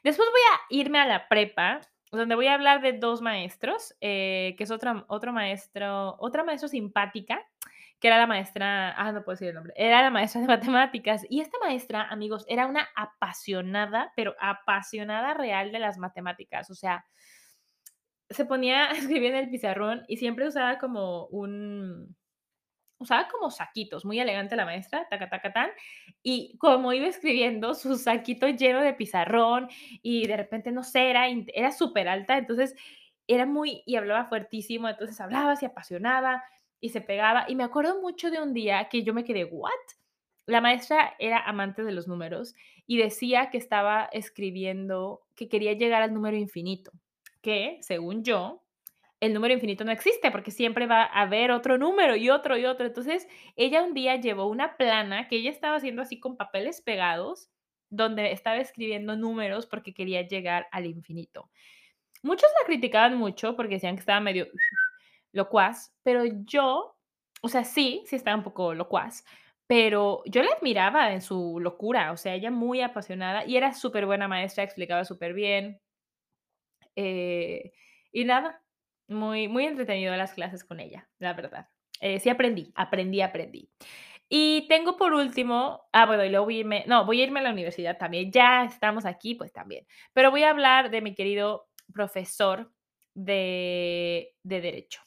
Después 0.03 0.29
voy 0.29 0.41
a 0.53 0.81
irme 0.81 0.99
a 0.99 1.07
la 1.07 1.29
prepa, 1.29 1.81
donde 2.11 2.35
voy 2.35 2.49
a 2.49 2.55
hablar 2.55 2.81
de 2.81 2.95
dos 2.95 3.23
maestros, 3.23 3.95
eh, 4.01 4.57
que 4.59 4.65
es 4.65 4.73
otro, 4.73 5.05
otro 5.07 5.33
maestro, 5.33 6.17
otra 6.19 6.43
maestra 6.43 6.69
simpática, 6.69 7.47
que 8.01 8.09
era 8.09 8.19
la 8.19 8.27
maestra, 8.27 8.95
ah, 8.97 9.13
no 9.13 9.25
puedo 9.25 9.35
decir 9.35 9.49
el 9.49 9.55
nombre, 9.55 9.73
era 9.77 10.03
la 10.03 10.11
maestra 10.11 10.41
de 10.41 10.47
matemáticas. 10.49 11.27
Y 11.29 11.41
esta 11.41 11.59
maestra, 11.59 12.03
amigos, 12.03 12.45
era 12.49 12.67
una 12.67 12.89
apasionada, 12.95 14.13
pero 14.17 14.35
apasionada 14.41 15.35
real 15.35 15.73
de 15.73 15.79
las 15.79 15.99
matemáticas. 15.99 16.71
O 16.71 16.75
sea, 16.75 17.07
se 18.31 18.45
ponía 18.45 18.87
a 18.91 18.93
escribir 18.93 19.33
en 19.33 19.45
el 19.45 19.51
pizarrón 19.51 20.05
y 20.09 20.17
siempre 20.17 20.47
usaba 20.47 20.79
como 20.79 21.27
un, 21.27 22.17
usaba 22.99 23.29
como 23.29 23.51
saquitos, 23.51 24.05
muy 24.05 24.19
elegante 24.21 24.57
la 24.57 24.65
maestra, 24.65 25.07
taca, 25.09 25.53
tan, 25.53 25.71
y 26.23 26.57
como 26.59 26.93
iba 26.93 27.07
escribiendo, 27.07 27.75
su 27.75 27.97
saquito 27.97 28.49
lleno 28.49 28.81
de 28.81 28.95
pizarrón, 28.95 29.69
y 30.03 30.27
de 30.27 30.37
repente, 30.37 30.73
no 30.73 30.83
sé, 30.83 31.11
era, 31.11 31.27
era 31.29 31.73
súper 31.73 32.09
alta, 32.09 32.39
entonces 32.39 32.75
era 33.27 33.45
muy, 33.45 33.83
y 33.87 33.97
hablaba 33.97 34.27
fuertísimo, 34.27 34.89
entonces 34.89 35.21
hablaba, 35.21 35.57
se 35.57 35.67
apasionaba, 35.67 36.43
y 36.87 36.89
se 36.89 37.01
pegaba. 37.01 37.45
Y 37.49 37.57
me 37.57 37.65
acuerdo 37.65 38.01
mucho 38.01 38.31
de 38.31 38.41
un 38.41 38.55
día 38.55 38.89
que 38.89 39.03
yo 39.03 39.13
me 39.13 39.25
quedé, 39.25 39.45
¿what? 39.45 39.71
La 40.47 40.61
maestra 40.61 41.15
era 41.19 41.41
amante 41.41 41.83
de 41.83 41.91
los 41.91 42.07
números 42.07 42.55
y 42.87 42.99
decía 42.99 43.51
que 43.51 43.59
estaba 43.59 44.09
escribiendo 44.13 45.23
que 45.35 45.49
quería 45.49 45.73
llegar 45.73 46.03
al 46.03 46.15
número 46.15 46.37
infinito, 46.37 46.93
que 47.43 47.79
según 47.81 48.23
yo, 48.23 48.63
el 49.19 49.35
número 49.35 49.55
infinito 49.55 49.85
no 49.85 49.91
existe 49.91 50.31
porque 50.31 50.53
siempre 50.53 50.87
va 50.87 51.03
a 51.03 51.23
haber 51.23 51.51
otro 51.51 51.77
número 51.77 52.15
y 52.15 52.31
otro 52.31 52.57
y 52.57 52.67
otro. 52.67 52.87
Entonces, 52.87 53.27
ella 53.57 53.83
un 53.83 53.93
día 53.93 54.15
llevó 54.17 54.47
una 54.47 54.77
plana 54.77 55.27
que 55.27 55.37
ella 55.37 55.51
estaba 55.51 55.77
haciendo 55.77 56.03
así 56.03 56.21
con 56.21 56.37
papeles 56.37 56.81
pegados, 56.83 57.51
donde 57.91 58.31
estaba 58.31 58.59
escribiendo 58.59 59.17
números 59.17 59.67
porque 59.67 59.93
quería 59.93 60.23
llegar 60.23 60.69
al 60.71 60.87
infinito. 60.87 61.51
Muchos 62.23 62.49
la 62.61 62.67
criticaban 62.67 63.17
mucho 63.17 63.57
porque 63.57 63.75
decían 63.75 63.97
que 63.97 64.01
estaba 64.01 64.21
medio 64.21 64.47
locuaz, 65.37 65.95
pero 66.03 66.25
yo, 66.25 66.97
o 67.43 67.49
sea, 67.49 67.65
sí, 67.65 68.03
sí 68.07 68.17
estaba 68.17 68.37
un 68.37 68.43
poco 68.43 68.75
locuaz, 68.75 69.25
pero 69.67 70.23
yo 70.27 70.43
la 70.43 70.53
admiraba 70.53 71.13
en 71.13 71.23
su 71.23 71.61
locura, 71.61 72.13
o 72.13 72.17
sea, 72.17 72.35
ella 72.35 72.51
muy 72.51 72.81
apasionada 72.81 73.45
y 73.47 73.57
era 73.57 73.73
súper 73.75 74.07
buena 74.07 74.29
maestra, 74.29 74.65
explicaba 74.65 75.05
súper 75.05 75.35
bien. 75.35 75.81
Eh, 76.97 77.73
y 78.13 78.25
nada, 78.25 78.63
muy, 79.09 79.49
muy 79.49 79.67
entretenido 79.67 80.17
las 80.17 80.35
clases 80.35 80.65
con 80.65 80.81
ella, 80.81 81.09
la 81.19 81.35
verdad. 81.35 81.69
Eh, 82.01 82.21
sí 82.21 82.31
aprendí, 82.31 82.73
aprendí, 82.75 83.21
aprendí. 83.23 83.71
Y 84.29 84.67
tengo 84.69 84.97
por 84.97 85.13
último, 85.15 85.89
ah, 85.93 86.07
bueno, 86.07 86.25
y 86.25 86.31
luego 86.31 86.47
voy 86.47 86.57
a 86.57 86.61
irme, 86.61 86.85
no, 86.87 87.07
voy 87.07 87.21
a 87.21 87.25
irme 87.25 87.41
a 87.41 87.45
la 87.45 87.53
universidad 87.53 87.97
también, 87.99 88.33
ya 88.33 88.65
estamos 88.65 89.07
aquí, 89.07 89.35
pues 89.37 89.53
también, 89.53 89.87
pero 90.13 90.31
voy 90.33 90.43
a 90.43 90.51
hablar 90.51 90.91
de 90.91 91.01
mi 91.01 91.15
querido 91.15 91.69
profesor 91.93 92.73
de, 93.15 94.35
de 94.43 94.61
Derecho. 94.61 95.06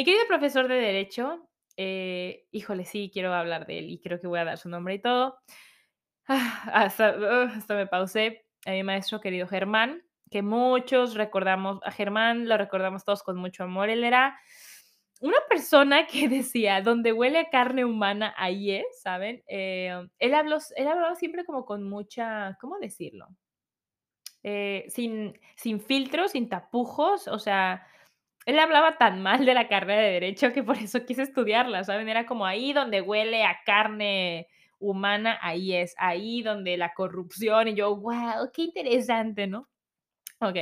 Mi 0.00 0.04
querido 0.04 0.24
profesor 0.26 0.66
de 0.66 0.76
Derecho, 0.76 1.46
eh, 1.76 2.46
híjole, 2.52 2.86
sí, 2.86 3.10
quiero 3.12 3.34
hablar 3.34 3.66
de 3.66 3.80
él 3.80 3.90
y 3.90 4.00
creo 4.00 4.18
que 4.18 4.28
voy 4.28 4.38
a 4.38 4.46
dar 4.46 4.56
su 4.56 4.70
nombre 4.70 4.94
y 4.94 4.98
todo. 4.98 5.36
Ah, 6.26 6.62
hasta, 6.72 7.08
hasta 7.54 7.74
me 7.74 7.86
pausé. 7.86 8.46
A 8.64 8.70
mi 8.70 8.82
maestro 8.82 9.20
querido 9.20 9.46
Germán, 9.46 10.02
que 10.30 10.40
muchos 10.40 11.16
recordamos, 11.16 11.80
a 11.84 11.90
Germán 11.90 12.48
lo 12.48 12.56
recordamos 12.56 13.04
todos 13.04 13.22
con 13.22 13.36
mucho 13.36 13.64
amor. 13.64 13.90
Él 13.90 14.02
era 14.02 14.40
una 15.20 15.36
persona 15.50 16.06
que 16.06 16.28
decía, 16.30 16.80
donde 16.80 17.12
huele 17.12 17.38
a 17.40 17.50
carne 17.50 17.84
humana, 17.84 18.32
ahí 18.38 18.70
es, 18.70 19.02
¿saben? 19.02 19.42
Eh, 19.48 19.92
él, 20.18 20.32
habló, 20.32 20.56
él 20.76 20.88
hablaba 20.88 21.14
siempre 21.14 21.44
como 21.44 21.66
con 21.66 21.86
mucha, 21.86 22.56
¿cómo 22.58 22.78
decirlo? 22.78 23.28
Eh, 24.44 24.86
sin, 24.88 25.38
sin 25.56 25.78
filtros, 25.78 26.30
sin 26.30 26.48
tapujos, 26.48 27.28
o 27.28 27.38
sea, 27.38 27.86
él 28.46 28.58
hablaba 28.58 28.98
tan 28.98 29.22
mal 29.22 29.44
de 29.44 29.54
la 29.54 29.68
carrera 29.68 30.00
de 30.02 30.12
derecho 30.12 30.52
que 30.52 30.62
por 30.62 30.76
eso 30.78 31.04
quise 31.04 31.22
estudiarla, 31.22 31.84
¿saben? 31.84 32.08
Era 32.08 32.26
como 32.26 32.46
ahí 32.46 32.72
donde 32.72 33.00
huele 33.00 33.44
a 33.44 33.60
carne 33.64 34.48
humana, 34.78 35.38
ahí 35.42 35.74
es, 35.74 35.94
ahí 35.98 36.42
donde 36.42 36.76
la 36.76 36.94
corrupción 36.94 37.68
y 37.68 37.74
yo, 37.74 37.94
wow, 37.96 38.50
qué 38.52 38.62
interesante, 38.62 39.46
¿no? 39.46 39.68
Ok, 40.40 40.56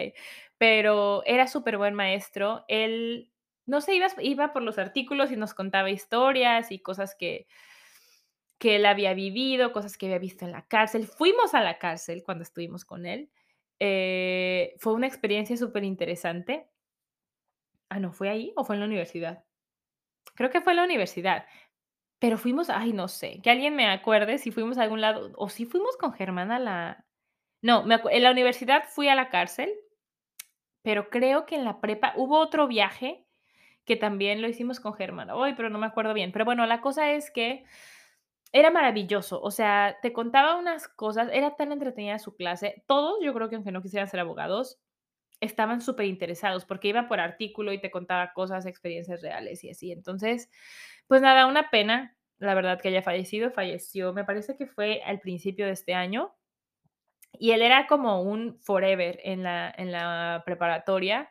pero 0.59 1.23
era 1.25 1.47
súper 1.47 1.79
buen 1.79 1.95
maestro. 1.95 2.65
Él, 2.67 3.31
no 3.65 3.81
sé, 3.81 3.95
iba, 3.95 4.09
iba 4.21 4.53
por 4.53 4.63
los 4.63 4.79
artículos 4.79 5.31
y 5.31 5.37
nos 5.37 5.55
contaba 5.55 5.91
historias 5.91 6.73
y 6.73 6.81
cosas 6.81 7.15
que, 7.17 7.47
que 8.59 8.77
él 8.77 8.87
había 8.87 9.15
vivido, 9.15 9.73
cosas 9.73 9.97
que 9.97 10.07
había 10.07 10.19
visto 10.19 10.45
en 10.45 10.53
la 10.53 10.67
cárcel. 10.67 11.07
Fuimos 11.07 11.55
a 11.55 11.63
la 11.63 11.79
cárcel 11.79 12.25
cuando 12.25 12.43
estuvimos 12.43 12.85
con 12.85 13.07
él. 13.07 13.31
Eh, 13.79 14.75
fue 14.79 14.95
una 14.95 15.07
experiencia 15.07 15.57
súper 15.57 15.85
interesante. 15.85 16.67
Ah, 17.89 18.01
no, 18.01 18.13
¿fue 18.13 18.29
ahí 18.29 18.53
o 18.57 18.65
fue 18.65 18.77
en 18.77 18.81
la 18.81 18.87
universidad? 18.87 19.45
Creo 20.35 20.51
que 20.51 20.61
fue 20.61 20.73
en 20.73 20.79
la 20.79 20.85
universidad. 20.85 21.47
Pero 22.19 22.39
fuimos, 22.39 22.71
ay, 22.71 22.93
no 22.93 23.09
sé, 23.09 23.41
que 23.43 23.51
alguien 23.51 23.77
me 23.77 23.89
acuerde 23.89 24.39
si 24.39 24.51
fuimos 24.51 24.79
a 24.79 24.83
algún 24.83 25.01
lado 25.01 25.33
o 25.37 25.49
si 25.49 25.67
fuimos 25.67 25.97
con 25.97 26.13
Germán 26.13 26.51
a 26.51 26.59
la 26.59 27.09
no, 27.63 27.83
me 27.83 28.01
en 28.11 28.23
la 28.23 28.31
universidad 28.31 28.85
fui 28.89 29.09
a 29.09 29.15
la 29.15 29.31
cárcel, 29.31 29.71
pero 30.83 31.11
creo 31.11 31.45
que 31.47 31.57
en 31.57 31.65
la 31.65 31.81
prepa 31.81 32.13
hubo 32.17 32.39
otro 32.39 32.69
viaje 32.69 33.27
que 33.85 33.97
también 33.97 34.43
lo 34.43 34.49
hicimos 34.49 34.81
con 34.81 34.95
Germán. 34.95 35.29
Ay, 35.31 35.55
pero 35.57 35.71
no 35.71 35.79
me 35.79 35.87
acuerdo 35.87 36.15
bien. 36.15 36.31
Pero 36.33 36.45
bueno, 36.45 36.67
la 36.67 36.81
cosa 36.81 37.13
es 37.13 37.31
que 37.31 37.65
era 38.53 38.71
maravilloso, 38.71 39.43
o 39.43 39.51
sea, 39.51 39.99
te 40.03 40.13
contaba 40.13 40.57
unas 40.57 40.89
cosas, 40.89 41.29
era 41.33 41.57
tan 41.57 41.73
entretenida 41.73 42.19
su 42.19 42.35
clase. 42.37 42.85
Todos, 42.87 43.19
yo 43.23 43.35
creo 43.35 43.49
que 43.51 43.57
aunque 43.57 43.73
no 43.73 43.83
quisieran 43.83 44.09
ser 44.09 44.21
abogados, 44.21 44.79
estaban 45.41 45.81
súper 45.81 46.07
interesados 46.07 46.65
porque 46.65 46.89
iba 46.89 47.09
por 47.09 47.21
artículo 47.21 47.73
y 47.73 47.81
te 47.81 47.91
contaba 47.91 48.33
cosas, 48.33 48.67
experiencias 48.67 49.23
reales 49.23 49.63
y 49.65 49.71
así. 49.71 49.93
Entonces, 49.93 50.51
pues 51.07 51.23
nada, 51.23 51.47
una 51.47 51.71
pena, 51.71 52.17
la 52.39 52.55
verdad, 52.55 52.81
que 52.81 52.89
haya 52.89 53.03
fallecido. 53.03 53.51
Falleció, 53.51 54.13
me 54.13 54.25
parece 54.25 54.57
que 54.57 54.67
fue 54.67 55.03
al 55.05 55.21
principio 55.21 55.67
de 55.67 55.73
este 55.73 55.95
año. 55.95 56.35
Y 57.39 57.53
él 57.53 57.63
era 57.63 57.87
como 57.87 58.23
un 58.23 58.59
forever 58.63 59.21
en 59.23 59.43
la, 59.43 59.73
en 59.77 59.93
la 59.93 60.43
preparatoria. 60.45 61.31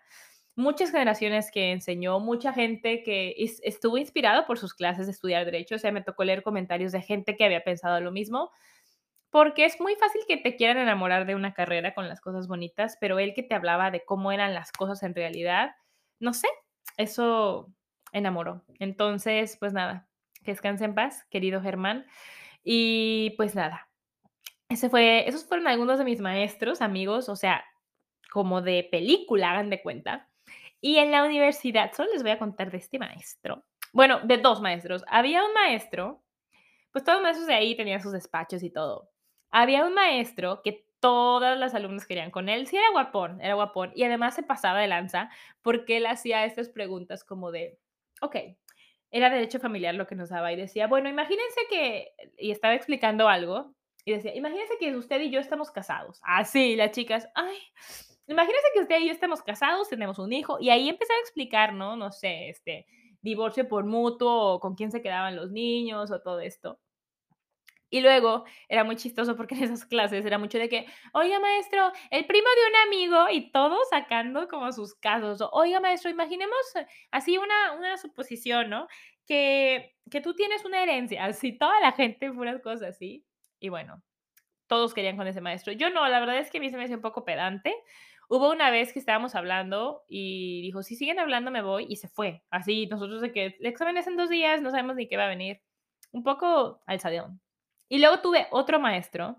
Muchas 0.56 0.91
generaciones 0.91 1.52
que 1.52 1.72
enseñó, 1.72 2.20
mucha 2.20 2.54
gente 2.54 3.04
que 3.04 3.36
estuvo 3.63 3.98
inspirado 3.98 4.46
por 4.48 4.58
sus 4.58 4.74
clases 4.74 5.06
de 5.06 5.12
estudiar 5.12 5.46
derecho. 5.46 5.76
O 5.76 5.80
sea, 5.80 5.91
me 5.91 6.02
tocó 6.02 6.24
leer 6.24 6.43
comentarios 6.43 6.91
de 6.91 7.02
gente 7.02 7.36
que 7.36 7.46
había 7.46 7.63
pensado 7.63 8.00
lo 8.00 8.12
mismo 8.12 8.52
porque 9.38 9.65
es 9.65 9.80
muy 9.80 9.93
fácil 9.93 10.21
que 10.28 10.38
te 10.38 10.56
quieran 10.56 10.80
enamorar 10.80 11.28
de 11.28 11.36
una 11.36 11.54
carrera 11.54 11.93
con 11.93 12.10
las 12.10 12.21
cosas 12.21 12.47
bonitas, 12.47 12.97
pero 13.00 13.19
él 13.19 13.36
que 13.36 13.43
te 13.43 13.54
hablaba 13.54 13.91
de 13.91 14.04
cómo 14.04 14.32
eran 14.32 14.56
las 14.56 14.71
cosas 14.71 15.04
en 15.04 15.13
realidad, 15.13 15.76
no 16.19 16.34
sé, 16.34 16.47
eso 16.97 17.71
enamoró. 18.13 18.65
Entonces, 18.80 19.56
pues 19.60 19.73
nada, 19.73 20.08
que 20.43 20.54
descanse 20.54 20.86
en 20.86 20.95
paz, 20.95 21.23
querido 21.30 21.62
Germán. 21.62 22.08
Y 22.63 23.36
pues 23.38 23.54
nada, 23.54 23.88
ese 24.69 24.89
fue, 24.89 25.30
esos 25.30 25.45
fueron 25.45 25.67
algunos 25.67 26.00
de 26.00 26.06
mis 26.06 26.19
maestros, 26.19 26.82
amigos, 26.82 27.30
o 27.30 27.36
sea, 27.36 27.63
como 28.32 28.63
de 28.63 28.88
película, 28.89 29.52
hagan 29.52 29.69
de 29.69 29.84
cuenta. 29.84 30.32
Y 30.82 30.97
en 30.97 31.12
la 31.12 31.23
universidad, 31.23 31.91
solo 31.93 32.12
les 32.12 32.23
voy 32.23 32.32
a 32.32 32.39
contar 32.39 32.71
de 32.71 32.78
este 32.78 32.97
maestro. 32.97 33.63
Bueno, 33.93 34.19
de 34.21 34.38
dos 34.39 34.62
maestros. 34.62 35.06
Había 35.08 35.45
un 35.45 35.54
maestro, 35.54 36.23
pues 36.91 37.04
todos 37.04 37.17
los 37.17 37.23
maestros 37.23 37.45
de 37.45 37.54
ahí 37.54 37.78
tenían 37.78 38.02
sus 38.02 38.13
despachos 38.13 38.63
y 38.63 38.71
todo. 38.71 39.12
Había 39.51 39.86
un 39.86 39.93
maestro 39.93 40.62
que 40.63 40.86
todas 40.99 41.57
las 41.57 41.75
alumnas 41.75 42.05
querían 42.05 42.31
con 42.31 42.49
él. 42.49 42.67
Sí, 42.67 42.77
era 42.77 42.91
guapón, 42.91 43.39
era 43.41 43.53
guapón. 43.53 43.91
Y 43.95 44.03
además 44.03 44.36
se 44.36 44.43
pasaba 44.43 44.79
de 44.79 44.88
lanza 44.88 45.29
porque 45.62 45.97
él 45.97 46.05
hacía 46.05 46.45
estas 46.45 46.69
preguntas 46.69 47.23
como 47.23 47.51
de, 47.51 47.77
ok, 48.21 48.36
era 49.12 49.29
derecho 49.29 49.60
familiar 49.60 49.95
lo 49.95 50.07
que 50.07 50.15
nos 50.15 50.29
daba 50.29 50.51
y 50.51 50.55
decía, 50.55 50.88
bueno, 50.88 51.10
imagínense 51.10 51.62
que, 51.69 52.13
y 52.38 52.51
estaba 52.51 52.75
explicando 52.75 53.29
algo, 53.29 53.73
y 54.05 54.13
decía, 54.13 54.36
imagínense 54.36 54.73
que 54.79 54.95
usted 54.95 55.21
y 55.21 55.29
yo 55.29 55.39
estamos 55.39 55.71
casados. 55.71 56.19
Así, 56.23 56.75
las 56.75 56.91
chicas, 56.91 57.27
ay, 57.36 57.57
imagínense 58.27 58.67
que 58.73 58.81
usted 58.81 58.99
y 58.99 59.07
yo 59.07 59.12
estamos 59.12 59.41
casados, 59.41 59.89
tenemos 59.89 60.19
un 60.19 60.33
hijo, 60.33 60.57
y 60.60 60.69
ahí 60.69 60.89
empezaba 60.89 61.17
a 61.17 61.21
explicar, 61.21 61.73
¿no? 61.73 61.95
No 61.95 62.12
sé, 62.12 62.49
este, 62.49 62.86
divorcio 63.21 63.67
por 63.67 63.86
mutuo, 63.86 64.53
o 64.53 64.60
con 64.60 64.75
quién 64.75 64.91
se 64.91 65.01
quedaban 65.01 65.36
los 65.36 65.51
niños, 65.51 66.12
o 66.12 66.21
todo 66.21 66.39
esto. 66.39 66.79
Y 67.89 68.02
luego 68.02 68.43
era 68.67 68.84
muy 68.84 68.97
chistoso 68.97 69.36
porque 69.36 69.56
en 69.56 69.63
esas 69.63 69.86
clases 69.86 70.26
era 70.26 70.38
mucho 70.38 70.58
de 70.58 70.67
que, 70.69 70.86
oiga 71.13 71.39
maestro, 71.39 71.91
el 72.12 72.26
primo 72.26 72.47
de 72.47 72.69
un 72.69 72.88
amigo 72.88 73.30
y 73.32 73.52
todos 73.52 73.88
sacando 73.89 74.47
como 74.47 74.71
sus 74.73 74.93
casos. 74.95 75.39
Oiga 75.52 75.80
maestro, 75.80 76.10
imaginemos 76.12 76.58
así 77.12 77.38
una, 77.38 77.73
una 77.78 77.97
suposición, 77.97 78.69
¿no? 78.69 78.88
Que, 79.26 79.95
que 80.12 80.21
tú 80.21 80.34
tienes 80.34 80.65
una 80.65 80.84
herencia, 80.84 81.26
así 81.26 81.58
toda 81.58 81.80
la 81.82 81.91
gente, 81.93 82.32
puras 82.32 82.62
cosas 82.62 82.89
así. 82.95 83.26
Y 83.60 83.69
bueno, 83.69 84.04
todos 84.67 84.93
querían 84.93 85.17
con 85.17 85.28
ese 85.28 85.41
maestro. 85.41 85.73
Yo 85.73 85.89
no, 85.89 86.08
la 86.08 86.19
verdad 86.19 86.38
es 86.39 86.52
que 86.52 86.58
a 86.58 86.62
mí 86.62 86.69
se 86.69 86.78
me 86.78 86.84
hacía 86.84 86.97
un 86.97 87.02
poco 87.02 87.26
pedante. 87.26 87.73
Hubo 88.30 88.52
una 88.52 88.69
vez 88.71 88.91
que 88.91 89.00
estábamos 89.00 89.36
hablando 89.36 90.04
y 90.10 90.62
dijo, 90.62 90.84
si 90.84 90.95
siguen 90.97 91.19
hablando 91.19 91.50
me 91.52 91.62
voy 91.62 91.86
y 91.89 91.95
se 91.95 92.10
fue. 92.10 92.43
Así, 92.50 92.88
nosotros 92.88 93.21
de 93.21 93.32
que 93.32 93.56
el 93.60 93.65
examen 93.65 93.97
es 93.97 94.08
en 94.08 94.17
dos 94.17 94.30
días, 94.30 94.62
no 94.62 94.71
sabemos 94.71 94.97
ni 94.97 95.08
qué 95.08 95.15
va 95.15 95.26
a 95.26 95.30
venir. 95.30 95.62
Un 96.12 96.23
poco 96.23 96.82
al 96.86 97.00
salón. 97.00 97.41
Y 97.89 98.00
luego 98.00 98.19
tuve 98.19 98.47
otro 98.52 98.80
maestro. 98.80 99.38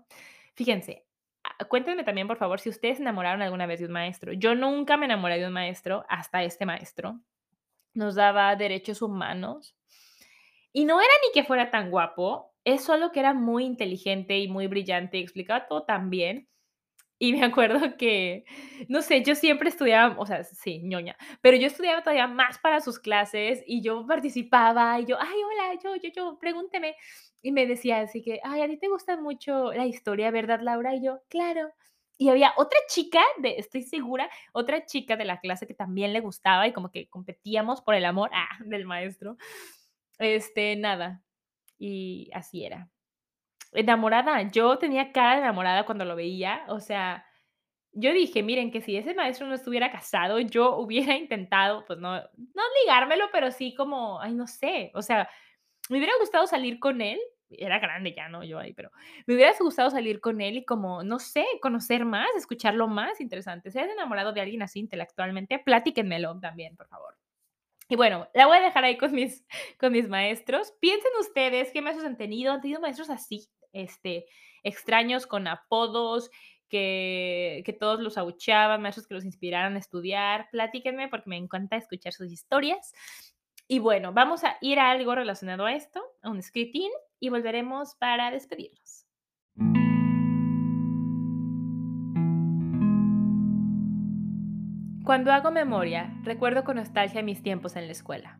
Fíjense, 0.55 1.05
ah, 1.43 1.65
cuéntenme 1.65 2.03
también, 2.03 2.27
por 2.27 2.37
favor, 2.37 2.59
si 2.59 2.69
ustedes 2.69 2.97
se 2.97 3.03
enamoraron 3.03 3.41
alguna 3.41 3.65
vez 3.65 3.79
de 3.79 3.85
un 3.85 3.91
maestro. 3.91 4.33
Yo 4.33 4.55
nunca 4.55 4.97
me 4.97 5.05
enamoré 5.05 5.39
de 5.39 5.47
un 5.47 5.53
maestro 5.53 6.05
hasta 6.09 6.43
este 6.43 6.65
maestro. 6.65 7.19
Nos 7.93 8.15
daba 8.15 8.55
derechos 8.55 9.01
humanos. 9.01 9.75
Y 10.71 10.85
no 10.85 10.99
era 11.01 11.13
ni 11.23 11.31
que 11.33 11.47
fuera 11.47 11.71
tan 11.71 11.89
guapo, 11.89 12.53
es 12.63 12.83
solo 12.83 13.11
que 13.11 13.19
era 13.19 13.33
muy 13.33 13.65
inteligente 13.65 14.37
y 14.37 14.47
muy 14.47 14.67
brillante 14.67 15.17
y 15.17 15.21
explicaba 15.21 15.67
todo 15.67 15.83
tan 15.83 16.09
bien 16.09 16.49
y 17.19 17.33
me 17.33 17.43
acuerdo 17.45 17.97
que, 17.97 18.45
no 18.87 19.01
sé, 19.01 19.23
yo 19.23 19.35
siempre 19.35 19.69
estudiaba, 19.69 20.15
o 20.17 20.25
sea, 20.25 20.43
sí, 20.43 20.81
ñoña, 20.83 21.17
pero 21.41 21.57
yo 21.57 21.67
estudiaba 21.67 22.01
todavía 22.01 22.27
más 22.27 22.57
para 22.57 22.79
sus 22.79 22.97
clases 22.97 23.61
y 23.67 23.81
yo 23.81 24.07
participaba 24.07 24.99
y 24.99 25.05
yo, 25.05 25.17
ay, 25.19 25.37
hola, 25.43 25.79
yo, 25.83 25.95
yo, 25.97 26.09
yo, 26.15 26.39
pregúnteme. 26.39 26.95
Y 27.41 27.51
me 27.51 27.65
decía 27.65 28.01
así 28.01 28.21
que, 28.21 28.39
ay, 28.43 28.61
a 28.61 28.67
ti 28.67 28.77
te 28.77 28.87
gusta 28.89 29.19
mucho 29.19 29.71
la 29.73 29.85
historia, 29.85 30.31
¿verdad, 30.31 30.59
Laura? 30.61 30.95
Y 30.95 31.03
yo, 31.03 31.21
claro. 31.29 31.71
Y 32.17 32.29
había 32.29 32.53
otra 32.57 32.77
chica, 32.89 33.21
de, 33.37 33.55
estoy 33.57 33.83
segura, 33.83 34.29
otra 34.51 34.85
chica 34.85 35.15
de 35.15 35.25
la 35.25 35.39
clase 35.39 35.67
que 35.67 35.73
también 35.73 36.11
le 36.11 36.19
gustaba 36.19 36.67
y 36.67 36.73
como 36.73 36.91
que 36.91 37.07
competíamos 37.07 37.81
por 37.81 37.95
el 37.95 38.05
amor 38.05 38.29
ah, 38.33 38.57
del 38.65 38.85
maestro. 38.85 39.37
Este, 40.17 40.75
nada. 40.75 41.23
Y 41.77 42.29
así 42.33 42.65
era 42.65 42.89
enamorada. 43.73 44.41
Yo 44.43 44.77
tenía 44.77 45.11
cara 45.11 45.33
de 45.33 45.39
enamorada 45.41 45.85
cuando 45.85 46.05
lo 46.05 46.15
veía. 46.15 46.63
O 46.69 46.79
sea, 46.79 47.25
yo 47.91 48.13
dije, 48.13 48.43
miren, 48.43 48.71
que 48.71 48.81
si 48.81 48.95
ese 48.95 49.13
maestro 49.13 49.47
no 49.47 49.55
estuviera 49.55 49.91
casado, 49.91 50.39
yo 50.39 50.77
hubiera 50.77 51.15
intentado, 51.17 51.85
pues 51.85 51.99
no, 51.99 52.15
no 52.15 52.63
ligármelo, 52.81 53.25
pero 53.31 53.51
sí 53.51 53.73
como, 53.75 54.19
ay, 54.21 54.33
no 54.33 54.47
sé. 54.47 54.91
O 54.93 55.01
sea, 55.01 55.29
me 55.89 55.97
hubiera 55.97 56.13
gustado 56.19 56.47
salir 56.47 56.79
con 56.79 57.01
él. 57.01 57.19
Era 57.49 57.79
grande 57.79 58.13
ya, 58.13 58.29
¿no? 58.29 58.43
Yo 58.43 58.59
ahí, 58.59 58.73
pero 58.73 58.91
me 59.25 59.35
hubiera 59.35 59.53
gustado 59.59 59.89
salir 59.89 60.19
con 60.21 60.41
él 60.41 60.57
y 60.57 60.65
como, 60.65 61.03
no 61.03 61.19
sé, 61.19 61.45
conocer 61.61 62.05
más, 62.05 62.29
escucharlo 62.37 62.87
más 62.87 63.19
interesante. 63.21 63.71
Si 63.71 63.79
eres 63.79 63.91
enamorado 63.91 64.33
de 64.33 64.41
alguien 64.41 64.61
así 64.61 64.79
intelectualmente, 64.79 65.59
platíquenmelo 65.59 66.39
también, 66.39 66.75
por 66.75 66.87
favor. 66.87 67.17
Y 67.87 67.95
bueno, 67.95 68.27
la 68.35 68.45
voy 68.45 68.57
a 68.57 68.61
dejar 68.61 68.83
ahí 68.83 68.97
con 68.97 69.11
mis, 69.11 69.45
con 69.79 69.91
mis 69.91 70.07
maestros. 70.07 70.73
Piensen 70.79 71.11
ustedes 71.19 71.71
qué 71.71 71.81
maestros 71.81 72.05
han 72.05 72.17
tenido. 72.17 72.53
¿Han 72.53 72.61
tenido 72.61 72.79
maestros 72.81 73.09
así? 73.09 73.49
este, 73.73 74.25
extraños 74.63 75.27
con 75.27 75.47
apodos, 75.47 76.29
que, 76.69 77.63
que, 77.65 77.73
todos 77.73 77.99
los 77.99 78.17
abucheaban, 78.17 78.81
maestros 78.81 79.07
que 79.07 79.15
los 79.15 79.25
inspiraran 79.25 79.75
a 79.75 79.79
estudiar. 79.79 80.49
Platíquenme 80.51 81.07
porque 81.07 81.29
me 81.29 81.37
encanta 81.37 81.77
escuchar 81.77 82.13
sus 82.13 82.31
historias. 82.31 82.93
Y 83.67 83.79
bueno, 83.79 84.13
vamos 84.13 84.43
a 84.43 84.57
ir 84.61 84.79
a 84.79 84.91
algo 84.91 85.15
relacionado 85.15 85.65
a 85.65 85.73
esto, 85.73 86.03
a 86.21 86.29
un 86.29 86.41
scripting, 86.41 86.91
y 87.19 87.29
volveremos 87.29 87.95
para 87.95 88.31
despedirnos. 88.31 89.05
Cuando 95.09 95.31
hago 95.31 95.49
memoria, 95.49 96.13
recuerdo 96.23 96.63
con 96.63 96.75
nostalgia 96.75 97.23
mis 97.23 97.41
tiempos 97.41 97.75
en 97.75 97.87
la 97.87 97.93
escuela. 97.93 98.39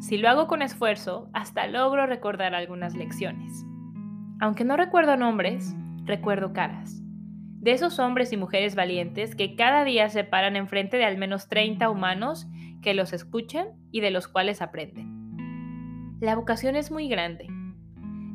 Si 0.00 0.16
lo 0.16 0.30
hago 0.30 0.46
con 0.46 0.62
esfuerzo, 0.62 1.28
hasta 1.34 1.66
logro 1.66 2.06
recordar 2.06 2.54
algunas 2.54 2.94
lecciones. 2.94 3.66
Aunque 4.40 4.64
no 4.64 4.76
recuerdo 4.76 5.16
nombres, 5.16 5.74
recuerdo 6.04 6.54
caras. 6.54 7.02
De 7.60 7.72
esos 7.72 7.98
hombres 7.98 8.32
y 8.32 8.36
mujeres 8.36 8.74
valientes 8.74 9.34
que 9.34 9.56
cada 9.56 9.84
día 9.84 10.08
se 10.08 10.24
paran 10.24 10.56
enfrente 10.56 10.96
de 10.96 11.04
al 11.04 11.18
menos 11.18 11.48
30 11.48 11.90
humanos 11.90 12.46
que 12.80 12.94
los 12.94 13.12
escuchan 13.12 13.68
y 13.90 14.00
de 14.00 14.10
los 14.10 14.28
cuales 14.28 14.62
aprenden. 14.62 16.16
La 16.20 16.36
vocación 16.36 16.76
es 16.76 16.90
muy 16.90 17.08
grande. 17.08 17.48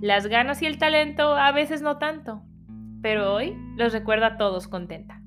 Las 0.03 0.27
ganas 0.27 0.61
y 0.61 0.65
el 0.65 0.77
talento 0.77 1.33
a 1.37 1.53
veces 1.53 1.81
no 1.81 1.97
tanto, 1.97 2.43
pero 3.01 3.33
hoy 3.33 3.55
los 3.77 3.93
recuerdo 3.93 4.25
a 4.25 4.35
todos 4.35 4.67
contenta. 4.67 5.21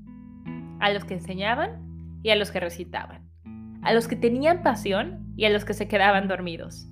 A 0.81 0.91
los 0.91 1.07
que 1.07 1.15
enseñaban 1.15 2.21
y 2.23 2.29
a 2.29 2.37
los 2.37 2.51
que 2.51 2.61
recitaban. 2.61 3.27
A 3.81 3.95
los 3.95 4.07
que 4.07 4.17
tenían 4.17 4.63
pasión 4.63 5.33
y 5.35 5.47
a 5.47 5.51
los 5.51 5.65
que 5.65 5.73
se 5.73 5.89
quedaban 5.89 6.29
dormidos. 6.29 6.87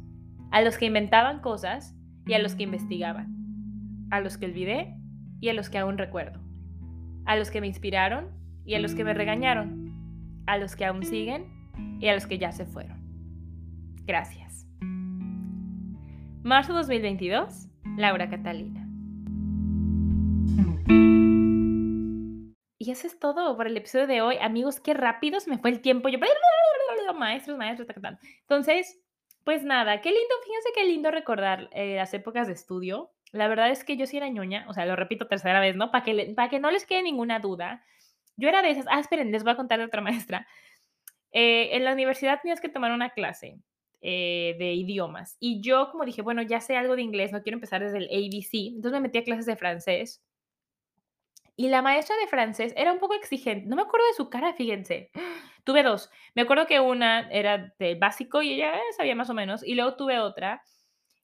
A 0.50 0.62
los 0.62 0.78
que 0.78 0.86
inventaban 0.86 1.40
cosas 1.40 1.94
y 2.26 2.32
a 2.32 2.38
los 2.38 2.54
que 2.54 2.62
investigaban 2.62 3.34
a 4.10 4.20
los 4.20 4.38
que 4.38 4.46
olvidé 4.46 4.96
y 5.40 5.48
a 5.48 5.54
los 5.54 5.68
que 5.68 5.78
aún 5.78 5.98
recuerdo, 5.98 6.40
a 7.26 7.36
los 7.36 7.50
que 7.50 7.60
me 7.60 7.66
inspiraron 7.66 8.28
y 8.64 8.74
a 8.74 8.78
los 8.78 8.94
que 8.94 9.02
me 9.02 9.12
regañaron, 9.12 10.42
a 10.46 10.56
los 10.56 10.76
que 10.76 10.84
aún 10.84 11.02
siguen 11.02 11.46
y 12.00 12.06
a 12.06 12.14
los 12.14 12.26
que 12.26 12.38
ya 12.38 12.52
se 12.52 12.64
fueron. 12.64 13.02
Gracias. 14.06 14.68
Marzo 16.44 16.74
2022, 16.74 17.70
Laura 17.96 18.28
Catalina. 18.28 18.88
Y 22.78 22.90
eso 22.90 23.06
es 23.06 23.18
todo 23.18 23.56
por 23.56 23.66
el 23.66 23.76
episodio 23.76 24.06
de 24.06 24.20
hoy. 24.20 24.36
Amigos, 24.40 24.80
qué 24.80 24.92
rápido 24.94 25.40
se 25.40 25.48
me 25.48 25.58
fue 25.58 25.70
el 25.70 25.80
tiempo. 25.80 26.08
Yo, 26.08 26.18
maestros, 27.18 27.56
maestros, 27.56 27.88
entonces, 28.42 29.00
pues 29.44 29.62
nada, 29.64 30.00
qué 30.00 30.10
lindo, 30.10 30.34
fíjense 30.44 30.68
qué 30.74 30.84
lindo 30.84 31.10
recordar 31.10 31.68
eh, 31.72 31.96
las 31.96 32.12
épocas 32.14 32.46
de 32.46 32.52
estudio. 32.52 33.10
La 33.32 33.48
verdad 33.48 33.70
es 33.70 33.84
que 33.84 33.96
yo 33.96 34.06
sí 34.06 34.16
era 34.16 34.28
ñoña, 34.28 34.66
o 34.68 34.74
sea, 34.74 34.86
lo 34.86 34.96
repito 34.96 35.26
tercera 35.26 35.60
vez, 35.60 35.76
¿no? 35.76 35.90
Para 35.90 36.04
que, 36.04 36.34
que 36.50 36.60
no 36.60 36.70
les 36.70 36.86
quede 36.86 37.02
ninguna 37.02 37.40
duda. 37.40 37.84
Yo 38.36 38.48
era 38.48 38.62
de 38.62 38.70
esas, 38.70 38.86
ah, 38.88 39.00
esperen, 39.00 39.32
les 39.32 39.44
voy 39.44 39.52
a 39.52 39.56
contar 39.56 39.78
de 39.78 39.86
otra 39.86 40.00
maestra. 40.00 40.46
Eh, 41.32 41.76
en 41.76 41.84
la 41.84 41.92
universidad 41.92 42.40
tenías 42.40 42.60
que 42.60 42.68
tomar 42.68 42.92
una 42.92 43.10
clase 43.10 43.58
eh, 44.06 44.54
de 44.58 44.74
idiomas 44.74 45.38
y 45.40 45.62
yo 45.62 45.88
como 45.90 46.04
dije, 46.04 46.20
bueno, 46.20 46.42
ya 46.42 46.60
sé 46.60 46.76
algo 46.76 46.94
de 46.94 47.00
inglés, 47.00 47.32
no 47.32 47.42
quiero 47.42 47.56
empezar 47.56 47.82
desde 47.82 47.98
el 47.98 48.04
ABC, 48.04 48.74
entonces 48.76 48.92
me 48.92 49.00
metí 49.00 49.18
a 49.18 49.24
clases 49.24 49.46
de 49.46 49.56
francés. 49.56 50.22
Y 51.56 51.68
la 51.68 51.80
maestra 51.80 52.14
de 52.16 52.26
francés 52.26 52.74
era 52.76 52.92
un 52.92 52.98
poco 52.98 53.14
exigente, 53.14 53.66
no 53.66 53.76
me 53.76 53.82
acuerdo 53.82 54.06
de 54.08 54.14
su 54.14 54.28
cara, 54.28 54.52
fíjense. 54.52 55.10
Tuve 55.64 55.82
dos. 55.82 56.10
Me 56.34 56.42
acuerdo 56.42 56.66
que 56.66 56.80
una 56.80 57.30
era 57.30 57.74
de 57.78 57.94
básico 57.94 58.42
y 58.42 58.52
ella 58.52 58.74
sabía 58.94 59.14
más 59.14 59.30
o 59.30 59.34
menos, 59.34 59.66
y 59.66 59.74
luego 59.74 59.96
tuve 59.96 60.18
otra 60.18 60.62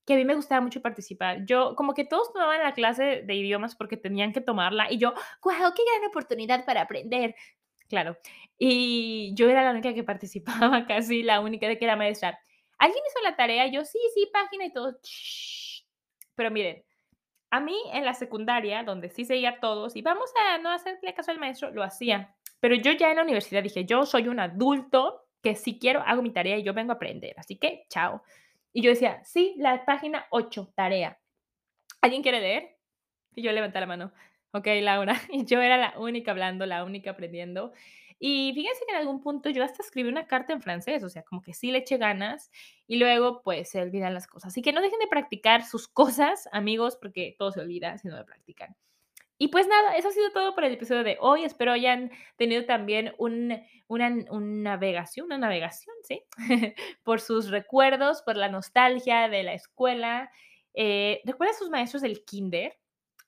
que 0.06 0.14
a 0.14 0.16
mí 0.16 0.24
me 0.24 0.34
gustaba 0.34 0.62
mucho 0.62 0.80
participar. 0.80 1.44
Yo, 1.44 1.74
como 1.76 1.92
que 1.92 2.06
todos 2.06 2.32
tomaban 2.32 2.62
la 2.62 2.72
clase 2.72 3.22
de 3.26 3.34
idiomas 3.34 3.76
porque 3.76 3.98
tenían 3.98 4.32
que 4.32 4.40
tomarla 4.40 4.90
y 4.90 4.96
yo, 4.96 5.12
¡guau, 5.42 5.74
qué 5.74 5.82
gran 5.84 6.08
oportunidad 6.08 6.64
para 6.64 6.80
aprender! 6.80 7.34
Claro. 7.88 8.16
Y 8.58 9.34
yo 9.34 9.50
era 9.50 9.64
la 9.64 9.72
única 9.72 9.92
que 9.92 10.04
participaba, 10.04 10.86
casi 10.86 11.22
la 11.22 11.40
única 11.40 11.68
de 11.68 11.78
que 11.78 11.86
la 11.86 11.96
maestra. 11.96 12.40
¿Alguien 12.80 13.04
hizo 13.06 13.22
la 13.22 13.36
tarea? 13.36 13.66
Yo, 13.66 13.84
sí, 13.84 13.98
sí, 14.14 14.28
página 14.32 14.64
y 14.64 14.72
todo. 14.72 14.98
Pero 16.34 16.50
miren, 16.50 16.82
a 17.50 17.60
mí 17.60 17.76
en 17.92 18.06
la 18.06 18.14
secundaria, 18.14 18.82
donde 18.82 19.10
sí 19.10 19.26
seguía 19.26 19.60
todos, 19.60 19.96
y 19.96 20.02
vamos 20.02 20.32
a 20.48 20.58
no 20.58 20.70
hacerle 20.70 21.14
caso 21.14 21.30
al 21.30 21.38
maestro, 21.38 21.70
lo 21.70 21.82
hacía. 21.82 22.34
Pero 22.58 22.74
yo 22.74 22.92
ya 22.92 23.10
en 23.10 23.16
la 23.16 23.22
universidad 23.22 23.62
dije, 23.62 23.84
yo 23.84 24.06
soy 24.06 24.28
un 24.28 24.40
adulto 24.40 25.26
que 25.42 25.56
si 25.56 25.78
quiero 25.78 26.00
hago 26.00 26.22
mi 26.22 26.32
tarea 26.32 26.56
y 26.58 26.62
yo 26.62 26.72
vengo 26.72 26.92
a 26.92 26.94
aprender. 26.96 27.34
Así 27.38 27.58
que, 27.58 27.84
chao. 27.90 28.22
Y 28.72 28.82
yo 28.82 28.90
decía, 28.90 29.22
sí, 29.24 29.54
la 29.58 29.84
página 29.84 30.26
8, 30.30 30.72
tarea. 30.74 31.18
¿Alguien 32.00 32.22
quiere 32.22 32.40
leer? 32.40 32.78
Y 33.34 33.42
yo 33.42 33.52
levanté 33.52 33.78
la 33.78 33.86
mano. 33.86 34.12
Ok, 34.52 34.66
Laura. 34.80 35.14
Y 35.30 35.44
yo 35.44 35.60
era 35.60 35.76
la 35.76 35.98
única 35.98 36.30
hablando, 36.30 36.64
la 36.64 36.84
única 36.84 37.10
aprendiendo. 37.10 37.72
Y 38.22 38.52
fíjense 38.54 38.84
que 38.86 38.92
en 38.92 38.98
algún 38.98 39.22
punto 39.22 39.48
yo 39.48 39.64
hasta 39.64 39.82
escribí 39.82 40.10
una 40.10 40.26
carta 40.26 40.52
en 40.52 40.60
francés, 40.60 41.02
o 41.02 41.08
sea, 41.08 41.22
como 41.22 41.40
que 41.40 41.54
sí 41.54 41.72
le 41.72 41.78
eché 41.78 41.96
ganas 41.96 42.50
y 42.86 42.96
luego 42.96 43.40
pues 43.42 43.70
se 43.70 43.80
olvidan 43.80 44.12
las 44.12 44.26
cosas. 44.26 44.48
Así 44.48 44.60
que 44.60 44.74
no 44.74 44.82
dejen 44.82 44.98
de 44.98 45.06
practicar 45.06 45.64
sus 45.64 45.88
cosas, 45.88 46.46
amigos, 46.52 46.98
porque 47.00 47.34
todo 47.38 47.50
se 47.50 47.60
olvida 47.60 47.96
si 47.96 48.08
no 48.08 48.18
lo 48.18 48.26
practican. 48.26 48.76
Y 49.38 49.48
pues 49.48 49.66
nada, 49.66 49.96
eso 49.96 50.08
ha 50.08 50.12
sido 50.12 50.30
todo 50.32 50.54
por 50.54 50.64
el 50.64 50.74
episodio 50.74 51.02
de 51.02 51.16
hoy. 51.18 51.44
Espero 51.44 51.72
hayan 51.72 52.10
tenido 52.36 52.66
también 52.66 53.14
un, 53.16 53.58
una, 53.88 54.10
navegación, 54.10 55.24
una 55.24 55.38
navegación, 55.38 55.96
¿sí? 56.02 56.22
por 57.04 57.22
sus 57.22 57.48
recuerdos, 57.48 58.20
por 58.20 58.36
la 58.36 58.50
nostalgia 58.50 59.30
de 59.30 59.42
la 59.44 59.54
escuela. 59.54 60.30
Eh, 60.74 61.22
¿Recuerdan 61.24 61.56
sus 61.56 61.70
maestros 61.70 62.02
del 62.02 62.22
kinder? 62.26 62.76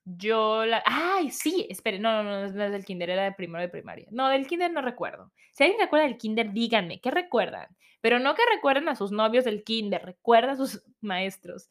Yo 0.04 0.64
la. 0.64 0.82
¡Ay, 0.84 1.30
sí! 1.30 1.66
Espere, 1.70 1.98
no, 1.98 2.22
no, 2.22 2.24
no, 2.24 2.40
no 2.40 2.64
es 2.64 2.72
del 2.72 2.84
kinder, 2.84 3.10
era 3.10 3.24
de 3.24 3.32
primero 3.32 3.62
de 3.62 3.68
primaria. 3.68 4.08
No, 4.10 4.28
del 4.28 4.46
kinder 4.46 4.70
no 4.72 4.82
recuerdo. 4.82 5.32
Si 5.52 5.62
alguien 5.62 5.80
recuerda 5.80 6.06
del 6.06 6.18
kinder, 6.18 6.52
díganme, 6.52 7.00
¿qué 7.00 7.10
recuerdan? 7.10 7.68
Pero 8.00 8.18
no 8.18 8.34
que 8.34 8.42
recuerden 8.52 8.88
a 8.88 8.96
sus 8.96 9.12
novios 9.12 9.44
del 9.44 9.62
kinder, 9.62 10.04
recuerda 10.04 10.52
a 10.52 10.56
sus 10.56 10.82
maestros. 11.00 11.68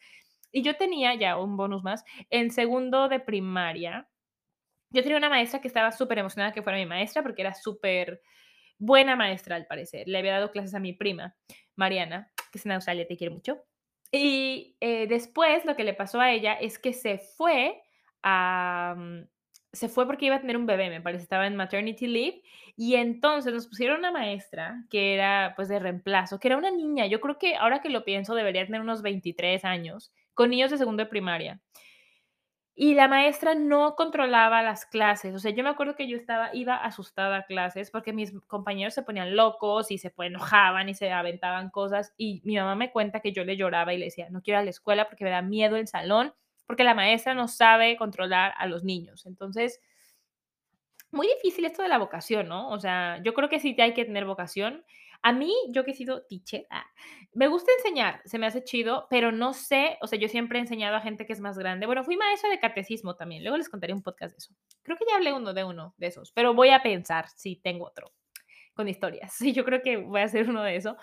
Y 0.51 0.63
yo 0.63 0.75
tenía 0.75 1.13
ya 1.15 1.37
un 1.37 1.57
bonus 1.57 1.83
más. 1.83 2.03
En 2.29 2.51
segundo 2.51 3.09
de 3.09 3.19
primaria, 3.19 4.07
yo 4.91 5.03
tenía 5.03 5.17
una 5.17 5.29
maestra 5.29 5.61
que 5.61 5.67
estaba 5.67 5.91
súper 5.91 6.19
emocionada 6.19 6.53
que 6.53 6.61
fuera 6.61 6.77
mi 6.77 6.85
maestra 6.85 7.23
porque 7.23 7.41
era 7.41 7.53
súper 7.53 8.21
buena 8.77 9.15
maestra, 9.15 9.55
al 9.55 9.67
parecer. 9.67 10.07
Le 10.07 10.17
había 10.17 10.33
dado 10.33 10.51
clases 10.51 10.73
a 10.73 10.79
mi 10.79 10.93
prima, 10.93 11.35
Mariana, 11.75 12.31
que 12.51 12.57
es 12.57 12.65
en 12.65 12.73
Australia, 12.73 13.07
te 13.07 13.17
quiere 13.17 13.33
mucho. 13.33 13.63
Y 14.11 14.75
eh, 14.81 15.07
después 15.07 15.63
lo 15.65 15.75
que 15.75 15.85
le 15.85 15.93
pasó 15.93 16.19
a 16.19 16.31
ella 16.31 16.53
es 16.53 16.79
que 16.79 16.93
se 16.93 17.17
fue 17.17 17.81
Mm, 18.23 19.23
se 19.73 19.87
fue 19.87 20.05
porque 20.05 20.25
iba 20.25 20.35
a 20.35 20.41
tener 20.41 20.57
un 20.57 20.65
bebé, 20.65 20.89
me 20.89 21.01
parece, 21.01 21.23
estaba 21.23 21.47
en 21.47 21.55
maternity 21.55 22.07
leave, 22.07 22.41
y 22.75 22.95
entonces 22.95 23.53
nos 23.53 23.67
pusieron 23.67 23.99
una 23.99 24.11
maestra 24.11 24.83
que 24.89 25.13
era 25.13 25.53
pues 25.55 25.69
de 25.69 25.79
reemplazo, 25.79 26.39
que 26.39 26.49
era 26.49 26.57
una 26.57 26.71
niña, 26.71 27.05
yo 27.07 27.21
creo 27.21 27.37
que 27.37 27.55
ahora 27.55 27.81
que 27.81 27.89
lo 27.89 28.03
pienso 28.03 28.35
debería 28.35 28.65
tener 28.65 28.81
unos 28.81 29.01
23 29.01 29.63
años, 29.65 30.11
con 30.33 30.49
niños 30.49 30.71
de 30.71 30.77
segundo 30.77 31.03
de 31.03 31.09
primaria. 31.09 31.61
Y 32.73 32.95
la 32.95 33.07
maestra 33.07 33.53
no 33.53 33.95
controlaba 33.95 34.63
las 34.63 34.85
clases, 34.85 35.35
o 35.35 35.39
sea, 35.39 35.51
yo 35.51 35.63
me 35.63 35.69
acuerdo 35.69 35.95
que 35.95 36.07
yo 36.07 36.17
estaba, 36.17 36.49
iba 36.53 36.75
asustada 36.75 37.37
a 37.37 37.45
clases 37.45 37.91
porque 37.91 38.13
mis 38.13 38.31
compañeros 38.47 38.93
se 38.93 39.03
ponían 39.03 39.35
locos 39.35 39.91
y 39.91 39.97
se 39.97 40.13
enojaban 40.17 40.89
y 40.89 40.95
se 40.95 41.11
aventaban 41.11 41.69
cosas 41.69 42.13
y 42.17 42.41
mi 42.43 42.55
mamá 42.55 42.75
me 42.75 42.91
cuenta 42.91 43.19
que 43.19 43.33
yo 43.33 43.43
le 43.43 43.57
lloraba 43.57 43.93
y 43.93 43.97
le 43.97 44.05
decía, 44.05 44.29
no 44.29 44.41
quiero 44.41 44.59
ir 44.59 44.61
a 44.61 44.65
la 44.65 44.69
escuela 44.71 45.07
porque 45.07 45.25
me 45.25 45.29
da 45.29 45.41
miedo 45.41 45.75
el 45.75 45.87
salón 45.87 46.33
porque 46.71 46.85
la 46.85 46.93
maestra 46.93 47.33
no 47.33 47.49
sabe 47.49 47.97
controlar 47.97 48.53
a 48.57 48.65
los 48.65 48.85
niños. 48.85 49.25
Entonces, 49.25 49.81
muy 51.11 51.27
difícil 51.27 51.65
esto 51.65 51.81
de 51.83 51.89
la 51.89 51.97
vocación, 51.97 52.47
¿no? 52.47 52.69
O 52.69 52.79
sea, 52.79 53.21
yo 53.25 53.33
creo 53.33 53.49
que 53.49 53.59
sí 53.59 53.75
hay 53.77 53.93
que 53.93 54.05
tener 54.05 54.23
vocación. 54.23 54.85
A 55.21 55.33
mí, 55.33 55.53
yo 55.71 55.83
que 55.83 55.91
he 55.91 55.93
sido 55.93 56.23
teacher, 56.27 56.65
ah, 56.69 56.85
me 57.33 57.49
gusta 57.49 57.73
enseñar, 57.77 58.21
se 58.23 58.39
me 58.39 58.47
hace 58.47 58.63
chido, 58.63 59.05
pero 59.09 59.33
no 59.33 59.51
sé, 59.51 59.97
o 59.99 60.07
sea, 60.07 60.17
yo 60.17 60.29
siempre 60.29 60.59
he 60.59 60.61
enseñado 60.61 60.95
a 60.95 61.01
gente 61.01 61.25
que 61.25 61.33
es 61.33 61.41
más 61.41 61.57
grande. 61.57 61.87
Bueno, 61.87 62.05
fui 62.05 62.15
maestra 62.15 62.49
de 62.49 62.61
catecismo 62.61 63.17
también, 63.17 63.43
luego 63.43 63.57
les 63.57 63.67
contaré 63.67 63.91
un 63.93 64.01
podcast 64.01 64.31
de 64.31 64.37
eso. 64.37 64.55
Creo 64.81 64.95
que 64.95 65.03
ya 65.09 65.17
hablé 65.17 65.33
uno 65.33 65.53
de 65.53 65.65
uno 65.65 65.93
de 65.97 66.07
esos, 66.07 66.31
pero 66.31 66.53
voy 66.53 66.69
a 66.69 66.81
pensar 66.81 67.27
si 67.35 67.57
tengo 67.57 67.87
otro 67.87 68.13
con 68.73 68.87
historias. 68.87 69.33
Sí, 69.37 69.51
yo 69.51 69.65
creo 69.65 69.81
que 69.81 69.97
voy 69.97 70.21
a 70.21 70.23
hacer 70.23 70.49
uno 70.49 70.63
de 70.63 70.77
eso. 70.77 70.95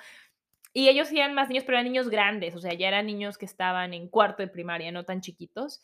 Y 0.72 0.88
ellos 0.88 1.11
eran 1.12 1.35
más 1.35 1.48
niños, 1.48 1.64
pero 1.64 1.78
eran 1.78 1.87
niños 1.90 2.09
grandes, 2.09 2.54
o 2.54 2.61
sea, 2.61 2.74
ya 2.74 2.88
eran 2.88 3.07
niños 3.07 3.38
que 3.38 3.46
estaban 3.46 3.94
en 3.94 4.09
cuarto 4.09 4.42
de 4.42 4.48
primaria, 4.48 4.92
no 4.92 5.04
tan 5.04 5.20
chiquitos. 5.20 5.81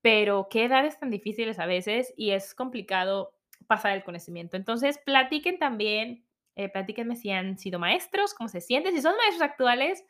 Pero 0.00 0.48
qué 0.50 0.64
edades 0.64 0.98
tan 0.98 1.10
difíciles 1.10 1.58
a 1.58 1.66
veces 1.66 2.14
y 2.16 2.30
es 2.30 2.54
complicado 2.54 3.34
pasar 3.66 3.92
el 3.96 4.04
conocimiento. 4.04 4.56
Entonces, 4.56 4.98
platiquen 5.04 5.58
también, 5.58 6.24
eh, 6.54 6.68
platíquenme 6.68 7.16
si 7.16 7.30
han 7.30 7.58
sido 7.58 7.78
maestros, 7.78 8.32
cómo 8.34 8.48
se 8.48 8.60
sienten, 8.60 8.94
si 8.94 9.02
son 9.02 9.16
maestros 9.16 9.42
actuales. 9.42 10.04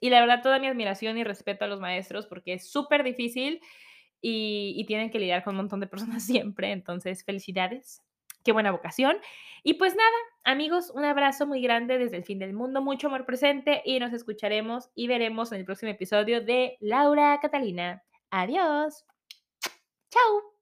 Y 0.00 0.10
la 0.10 0.20
verdad, 0.20 0.42
toda 0.42 0.58
mi 0.58 0.68
admiración 0.68 1.18
y 1.18 1.24
respeto 1.24 1.64
a 1.64 1.68
los 1.68 1.80
maestros 1.80 2.26
porque 2.26 2.54
es 2.54 2.70
súper 2.70 3.02
difícil 3.02 3.60
y, 4.20 4.74
y 4.76 4.84
tienen 4.86 5.10
que 5.10 5.18
lidiar 5.18 5.42
con 5.42 5.54
un 5.54 5.62
montón 5.62 5.80
de 5.80 5.86
personas 5.88 6.24
siempre. 6.24 6.70
Entonces, 6.70 7.24
felicidades 7.24 8.02
qué 8.44 8.52
buena 8.52 8.70
vocación. 8.70 9.16
Y 9.64 9.74
pues 9.74 9.96
nada, 9.96 10.16
amigos, 10.44 10.90
un 10.90 11.04
abrazo 11.04 11.46
muy 11.46 11.60
grande 11.60 11.98
desde 11.98 12.16
el 12.16 12.24
fin 12.24 12.38
del 12.38 12.52
mundo, 12.52 12.80
mucho 12.82 13.08
amor 13.08 13.26
presente 13.26 13.82
y 13.84 13.98
nos 13.98 14.12
escucharemos 14.12 14.90
y 14.94 15.08
veremos 15.08 15.52
en 15.52 15.58
el 15.60 15.64
próximo 15.64 15.90
episodio 15.90 16.44
de 16.44 16.76
Laura 16.80 17.38
Catalina. 17.40 18.02
Adiós. 18.30 19.04
Chao. 20.10 20.53